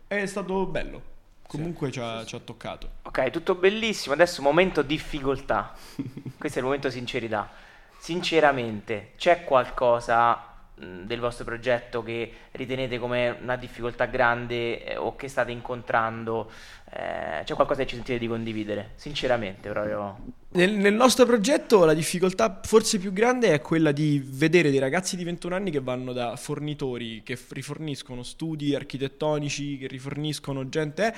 È 0.07 0.25
stato 0.27 0.67
bello. 0.67 1.17
Comunque 1.47 1.87
sì, 1.89 1.95
ci, 1.95 2.01
ha, 2.01 2.25
ci, 2.25 2.35
ha, 2.35 2.41
toccato. 2.41 2.91
Ok, 3.03 3.31
tutto 3.31 3.55
bellissimo. 3.55 4.15
Adesso 4.15 4.43
momento 4.43 4.83
difficoltà. 4.83 5.75
Questo 6.37 6.59
è 6.59 6.61
il 6.61 6.65
momento 6.65 6.91
sincerità. 6.91 7.51
Sinceramente, 7.99 9.13
c'è 9.17 9.45
qualcosa 9.45 10.48
del 10.79 11.19
vostro 11.19 11.45
progetto 11.45 12.03
che 12.03 12.31
ritenete 12.53 12.99
come 12.99 13.37
una 13.41 13.57
difficoltà 13.57 14.07
grande 14.07 14.85
eh, 14.85 14.97
o 14.97 15.17
che 15.17 15.29
state 15.29 15.51
incontrando? 15.51 16.51
Eh, 16.91 17.43
c'è 17.45 17.55
qualcosa 17.55 17.83
che 17.83 17.89
ci 17.89 17.97
sentite 17.97 18.19
di 18.19 18.29
condividere? 18.29 18.93
Sinceramente, 18.95 19.69
proprio. 19.69 20.17
Nel, 20.51 20.73
nel, 20.73 20.95
nostro 20.95 21.27
progetto 21.27 21.85
la 21.85 21.95
difficoltà 21.95 22.61
forse 22.63 22.99
più 22.99 23.13
grande 23.13 23.53
è 23.53 23.61
quella 23.61 23.93
di 23.93 24.23
vedere 24.25 24.71
dei 24.71 24.79
ragazzi 24.79 25.17
di 25.17 25.25
21 25.25 25.55
anni 25.55 25.71
che 25.71 25.81
vanno 25.81 26.13
da 26.13 26.37
fornitori 26.37 27.23
che 27.23 27.39
riforniscono 27.51 28.23
studi 28.23 28.75
architettonici, 28.75 29.79
che 29.79 29.87
riforniscono 29.87 30.69
gente. 30.69 31.15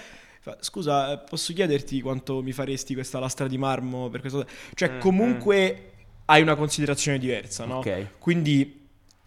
Scusa, 0.60 1.18
posso 1.18 1.52
chiederti 1.52 2.00
quanto 2.00 2.42
mi 2.42 2.52
faresti 2.52 2.94
questa 2.94 3.18
lastra 3.18 3.46
di 3.46 3.58
marmo 3.58 4.08
per 4.08 4.20
questo? 4.20 4.46
Cioè, 4.74 4.88
mm-hmm. 4.88 5.00
comunque 5.00 5.90
hai 6.24 6.42
una 6.42 6.54
considerazione 6.54 7.18
diversa, 7.18 7.66
no? 7.66 7.78
Ok. 7.78 8.18
Quindi 8.18 8.79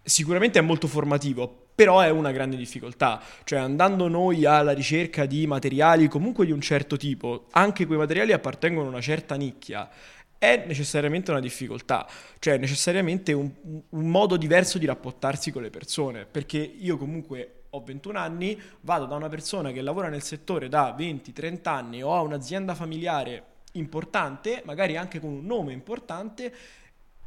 sicuramente 0.04 0.58
è 0.58 0.62
molto 0.62 0.86
formativo, 0.86 1.68
però 1.74 2.00
è 2.00 2.10
una 2.10 2.30
grande 2.30 2.56
difficoltà, 2.56 3.20
cioè 3.42 3.58
andando 3.58 4.06
noi 4.06 4.44
alla 4.44 4.72
ricerca 4.72 5.26
di 5.26 5.46
materiali 5.46 6.06
comunque 6.06 6.46
di 6.46 6.52
un 6.52 6.60
certo 6.60 6.96
tipo, 6.96 7.46
anche 7.52 7.86
quei 7.86 7.98
materiali 7.98 8.32
appartengono 8.32 8.86
a 8.86 8.90
una 8.90 9.00
certa 9.00 9.34
nicchia, 9.34 9.90
è 10.38 10.64
necessariamente 10.66 11.30
una 11.30 11.40
difficoltà, 11.40 12.06
cioè 12.38 12.58
necessariamente 12.58 13.32
un, 13.32 13.50
un 13.88 14.08
modo 14.08 14.36
diverso 14.36 14.78
di 14.78 14.86
rapportarsi 14.86 15.50
con 15.50 15.62
le 15.62 15.70
persone, 15.70 16.26
perché 16.26 16.58
io 16.58 16.96
comunque 16.98 17.62
ho 17.70 17.82
21 17.82 18.18
anni, 18.18 18.60
vado 18.82 19.06
da 19.06 19.16
una 19.16 19.28
persona 19.28 19.72
che 19.72 19.80
lavora 19.80 20.08
nel 20.08 20.22
settore 20.22 20.68
da 20.68 20.94
20-30 20.96 21.58
anni 21.64 22.02
o 22.02 22.14
ha 22.14 22.20
un'azienda 22.20 22.74
familiare 22.74 23.52
importante, 23.72 24.62
magari 24.64 24.96
anche 24.96 25.18
con 25.18 25.30
un 25.30 25.46
nome 25.46 25.72
importante, 25.72 26.54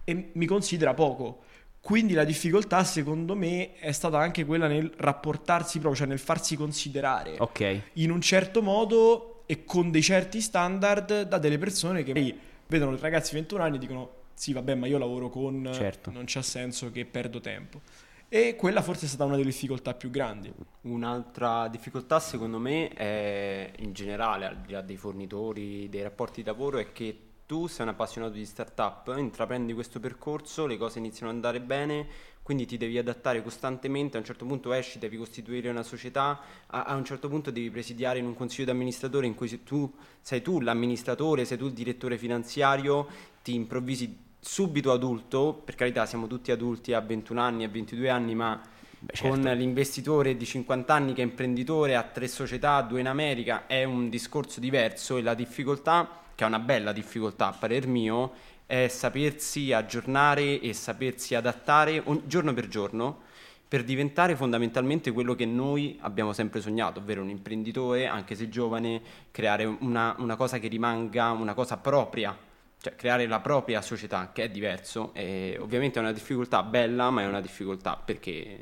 e 0.06 0.30
mi 0.34 0.46
considera 0.46 0.94
poco. 0.94 1.44
Quindi 1.88 2.16
la 2.16 2.26
difficoltà, 2.26 2.84
secondo 2.84 3.34
me, 3.34 3.76
è 3.76 3.94
stata 3.94 4.18
anche 4.18 4.44
quella 4.44 4.68
nel 4.68 4.92
rapportarsi 4.98 5.80
proprio, 5.80 6.02
cioè 6.02 6.08
nel 6.10 6.20
farsi 6.20 6.58
considerare 6.58 7.38
okay. 7.40 7.82
in 7.94 8.12
un 8.12 8.20
certo 8.20 8.62
modo 8.62 9.44
e 9.46 9.64
con 9.64 9.90
dei 9.90 10.02
certi 10.02 10.42
standard 10.42 11.22
da 11.22 11.38
delle 11.38 11.58
persone 11.58 12.04
che 12.04 12.36
vedono 12.68 12.94
i 12.94 13.00
ragazzi 13.00 13.30
di 13.34 13.40
21 13.40 13.64
anni 13.64 13.78
e 13.78 13.80
dicono 13.80 14.10
sì, 14.34 14.52
vabbè, 14.52 14.76
ma 14.76 14.86
io 14.88 14.98
lavoro 14.98 15.30
con, 15.30 15.70
certo. 15.74 16.12
non 16.12 16.24
c'ha 16.28 16.42
senso 16.42 16.92
che 16.92 17.06
perdo 17.06 17.40
tempo. 17.40 17.80
E 18.28 18.58
quella 18.58 18.82
forse 18.82 19.06
è 19.06 19.08
stata 19.08 19.24
una 19.24 19.38
delle 19.38 19.48
difficoltà 19.48 19.94
più 19.94 20.10
grandi. 20.10 20.52
Un'altra 20.82 21.70
difficoltà, 21.70 22.20
secondo 22.20 22.60
me, 22.60 22.90
è 22.90 23.72
in 23.78 23.94
generale, 23.94 24.46
al 24.46 24.58
di 24.58 24.74
là 24.74 24.82
dei 24.82 24.98
fornitori, 24.98 25.88
dei 25.88 26.04
rapporti 26.04 26.42
di 26.42 26.48
lavoro, 26.48 26.80
è 26.80 26.92
che 26.92 27.27
tu 27.48 27.66
sei 27.68 27.86
un 27.86 27.94
appassionato 27.94 28.34
di 28.34 28.46
startup, 28.46 29.16
intraprendi 29.18 29.74
questo 29.74 30.02
percorso, 30.02 30.66
le 30.66 30.78
cose 30.78 31.00
iniziano 31.00 31.30
ad 31.30 31.36
andare 31.36 31.62
bene, 31.62 32.06
quindi 32.44 32.66
ti 32.66 32.76
devi 32.76 32.98
adattare 32.98 33.42
costantemente, 33.42 34.18
a 34.18 34.20
un 34.20 34.26
certo 34.26 34.46
punto 34.46 34.74
esci, 34.74 35.00
devi 35.00 35.16
costituire 35.16 35.70
una 35.70 35.82
società, 35.82 36.42
a, 36.68 36.84
a 36.84 36.96
un 36.96 37.06
certo 37.06 37.30
punto 37.30 37.50
devi 37.50 37.70
presidiare 37.72 38.20
in 38.20 38.26
un 38.26 38.36
consiglio 38.36 38.66
di 38.66 38.72
amministratore 38.72 39.28
in 39.28 39.36
cui 39.36 39.64
tu 39.64 39.90
sei 40.20 40.42
tu 40.42 40.60
l'amministratore, 40.60 41.46
sei 41.46 41.58
tu 41.58 41.68
il 41.68 41.72
direttore 41.72 42.18
finanziario, 42.18 43.08
ti 43.42 43.54
improvvisi 43.54 44.26
subito 44.42 44.92
adulto, 44.92 45.62
per 45.64 45.76
carità 45.76 46.06
siamo 46.06 46.28
tutti 46.28 46.52
adulti 46.52 46.92
a 46.92 47.00
21 47.00 47.40
anni, 47.40 47.64
a 47.64 47.70
22 47.70 48.10
anni, 48.10 48.36
ma 48.36 48.62
Beh, 49.00 49.14
certo. 49.14 49.30
con 49.30 49.42
l'investitore 49.56 50.36
di 50.36 50.46
50 50.46 50.94
anni 50.94 51.14
che 51.14 51.22
è 51.22 51.26
imprenditore, 51.26 51.96
ha 51.96 52.04
tre 52.04 52.28
società, 52.28 52.82
due 52.82 53.00
in 53.00 53.08
America, 53.08 53.68
è 53.68 53.86
un 53.86 54.10
discorso 54.10 54.60
diverso 54.60 55.16
e 55.16 55.22
la 55.22 55.34
difficoltà 55.34 56.26
che 56.38 56.44
è 56.44 56.48
una 56.48 56.60
bella 56.60 56.92
difficoltà 56.92 57.48
a 57.48 57.52
parer 57.52 57.88
mio, 57.88 58.32
è 58.68 58.88
sapersi 58.90 59.74
aggiornare 59.74 60.60
e 60.60 60.72
sapersi 60.72 61.34
adattare 61.34 62.04
giorno 62.28 62.54
per 62.54 62.68
giorno 62.68 63.26
per 63.68 63.84
diventare 63.84 64.36
fondamentalmente 64.36 65.12
quello 65.12 65.34
che 65.34 65.48
noi 65.48 65.98
abbiamo 66.02 66.34
sempre 66.34 66.62
sognato, 66.62 67.00
ovvero 67.00 67.24
un 67.24 67.30
imprenditore, 67.30 68.06
anche 68.06 68.36
se 68.36 68.50
giovane, 68.50 69.02
creare 69.32 69.66
una, 69.66 70.14
una 70.20 70.36
cosa 70.36 70.60
che 70.60 70.68
rimanga 70.68 71.32
una 71.32 71.56
cosa 71.56 71.78
propria, 71.78 72.38
cioè 72.80 72.96
creare 72.96 73.26
la 73.26 73.40
propria 73.40 73.82
società, 73.82 74.30
che 74.32 74.44
è 74.44 74.50
diverso. 74.50 75.10
E 75.16 75.58
ovviamente 75.60 75.98
è 75.98 76.04
una 76.04 76.14
difficoltà 76.14 76.62
bella, 76.62 77.10
ma 77.10 77.24
è 77.24 77.26
una 77.26 77.42
difficoltà 77.42 77.98
perché 77.98 78.60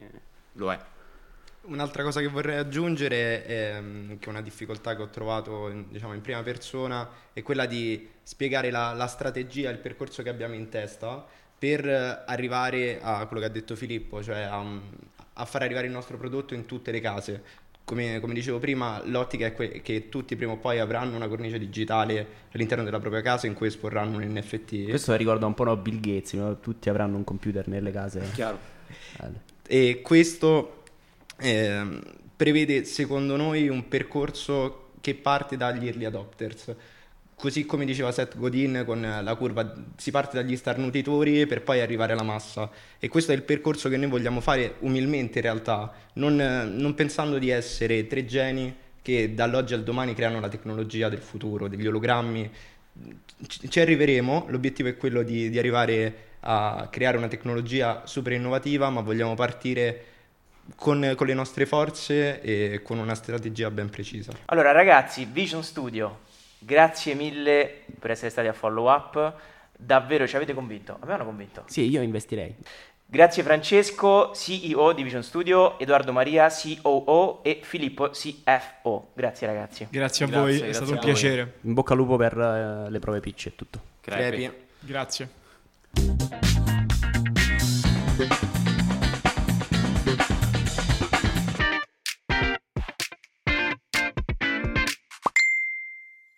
lo 0.53 0.71
è. 0.71 0.79
Un'altra 1.67 2.04
cosa 2.04 2.21
che 2.21 2.28
vorrei 2.28 2.58
aggiungere, 2.58 3.45
è, 3.45 3.80
mm, 3.80 4.13
che 4.19 4.25
è 4.25 4.30
una 4.30 4.41
difficoltà 4.41 4.95
che 4.95 5.01
ho 5.01 5.10
trovato 5.10 5.69
in, 5.69 5.86
diciamo, 5.89 6.13
in 6.13 6.21
prima 6.21 6.43
persona, 6.43 7.10
è 7.34 7.41
quella 7.41 7.65
di 7.65 8.08
spiegare 8.21 8.69
la, 8.71 8.93
la, 8.93 9.08
strategia, 9.08 9.69
il 9.69 9.78
percorso 9.78 10.23
che 10.23 10.30
abbiamo 10.30 10.54
in 10.54 10.69
testa 10.69 11.25
per 11.58 12.23
arrivare 12.28 12.99
a 13.01 13.25
quello 13.25 13.41
che 13.41 13.47
ha 13.47 13.51
detto 13.51 13.75
Filippo, 13.75 14.21
cioè 14.21 14.41
a, 14.41 14.63
a 15.34 15.45
far 15.45 15.63
arrivare 15.63 15.88
il 15.88 15.91
nostro 15.91 16.17
prodotto 16.17 16.54
in 16.54 16.65
tutte 16.65 16.91
le 16.91 16.99
case. 16.99 17.43
Come, 17.84 18.19
come 18.19 18.34
dicevo 18.34 18.58
prima, 18.58 19.01
l'ottica 19.06 19.45
è 19.45 19.54
que- 19.54 19.82
che 19.82 20.10
tutti 20.10 20.36
prima 20.36 20.54
o 20.54 20.58
poi 20.58 20.80
avranno 20.80 21.15
una 21.15 21.28
cornice 21.28 21.60
digitale 21.60 22.28
all'interno 22.51 22.84
della 22.84 22.99
propria 22.99 23.21
casa 23.21 23.45
in 23.45 23.54
cui 23.54 23.67
esporranno 23.67 24.17
un 24.17 24.23
NFT. 24.23 24.89
Questo 24.89 25.15
ricorda 25.15 25.45
un 25.45 25.54
po' 25.54 25.65
no, 25.65 25.78
Bill 25.78 25.99
Gates, 25.99 26.34
no? 26.34 26.60
tutti 26.60 26.89
avranno 26.89 27.15
un 27.17 27.23
computer 27.23 27.67
nelle 27.67 27.91
case. 27.91 28.21
Chiaro. 28.34 28.73
E 29.67 30.01
questo 30.01 30.84
eh, 31.38 32.00
prevede 32.36 32.84
secondo 32.84 33.36
noi 33.36 33.67
un 33.67 33.88
percorso 33.88 34.91
che 35.02 35.15
parte 35.15 35.58
dagli 35.58 35.88
early 35.88 36.06
adopters. 36.06 36.76
Così 37.36 37.65
come 37.65 37.84
diceva 37.84 38.13
Seth 38.13 38.38
Godin 38.38 38.84
con 38.86 39.02
la 39.02 39.36
curva, 39.36 39.74
si 39.98 40.10
parte 40.10 40.38
dagli 40.38 40.56
starnutitori 40.56 41.45
per 41.45 41.63
poi 41.63 41.82
arrivare 41.82 42.13
alla 42.13 42.24
massa. 42.24 42.69
E 42.98 43.10
questo 43.10 43.34
è 43.34 43.36
il 43.36 43.43
percorso 43.43 43.89
che 43.89 43.98
noi 43.98 44.08
vogliamo 44.10 44.39
fare 44.39 44.76
umilmente 44.80 45.39
in 45.39 45.43
realtà, 45.43 45.93
non, 46.13 46.36
non 46.36 46.93
pensando 46.95 47.38
di 47.38 47.50
essere 47.50 48.08
tre 48.08 48.26
geni 48.26 48.74
che 49.02 49.34
dall'oggi 49.34 49.74
al 49.74 49.84
domani 49.84 50.15
creano 50.15 50.39
la 50.39 50.48
tecnologia 50.48 51.10
del 51.10 51.19
futuro, 51.19 51.67
degli 51.67 51.86
ologrammi. 51.86 52.50
Ci 53.48 53.80
arriveremo, 53.80 54.45
l'obiettivo 54.48 54.88
è 54.88 54.95
quello 54.95 55.21
di, 55.21 55.50
di 55.50 55.60
arrivare 55.60 56.15
a 56.39 56.88
creare 56.89 57.17
una 57.17 57.28
tecnologia 57.28 58.04
super 58.06 58.32
innovativa, 58.32 58.89
ma 58.89 59.02
vogliamo 59.02 59.36
partire 59.36 60.06
con, 60.75 61.13
con, 61.15 61.28
le 61.28 61.34
nostre 61.34 61.65
forze 61.65 62.41
e 62.41 62.82
con 62.84 62.97
una 62.97 63.15
strategia 63.15 63.69
ben 63.69 63.89
precisa. 63.89 64.32
Allora 64.45 64.71
ragazzi, 64.71 65.25
Vision 65.25 65.63
Studio, 65.63 66.19
grazie 66.60 67.13
mille 67.13 67.84
per 67.99 68.12
essere 68.12 68.30
stati 68.30 68.47
a 68.47 68.54
follow 68.54 68.89
up, 68.89 69.34
davvero 69.78 70.28
ci 70.28 70.36
avete 70.36 70.54
convinto, 70.54 70.97
a 70.99 71.06
me 71.06 71.13
hanno 71.13 71.25
convinto. 71.25 71.63
Sì, 71.67 71.89
io 71.89 72.01
investirei. 72.01 72.56
Grazie 73.08 73.43
Francesco, 73.43 74.32
CEO 74.34 74.91
di 74.93 75.04
Vision 75.04 75.21
Studio, 75.21 75.78
Edoardo 75.78 76.12
Maria, 76.12 76.49
COO 76.49 77.43
e 77.43 77.60
Filippo, 77.62 78.10
CFO. 78.10 79.12
Grazie 79.13 79.47
ragazzi. 79.47 79.88
Grazie 79.91 80.25
a 80.25 80.28
grazie, 80.28 80.43
voi, 80.43 80.58
grazie 80.58 80.69
è 80.69 80.73
stato 80.73 80.91
un 80.91 80.99
piacere. 80.99 81.54
In 81.62 81.73
bocca 81.73 81.93
al 81.93 81.99
lupo 81.99 82.17
per 82.17 82.36
uh, 82.36 82.89
le 82.89 82.99
prove 82.99 83.19
pitch 83.19 83.45
e 83.45 83.56
tutto. 83.56 83.80
Crepi. 84.01 84.51
Grazie. 84.80 85.30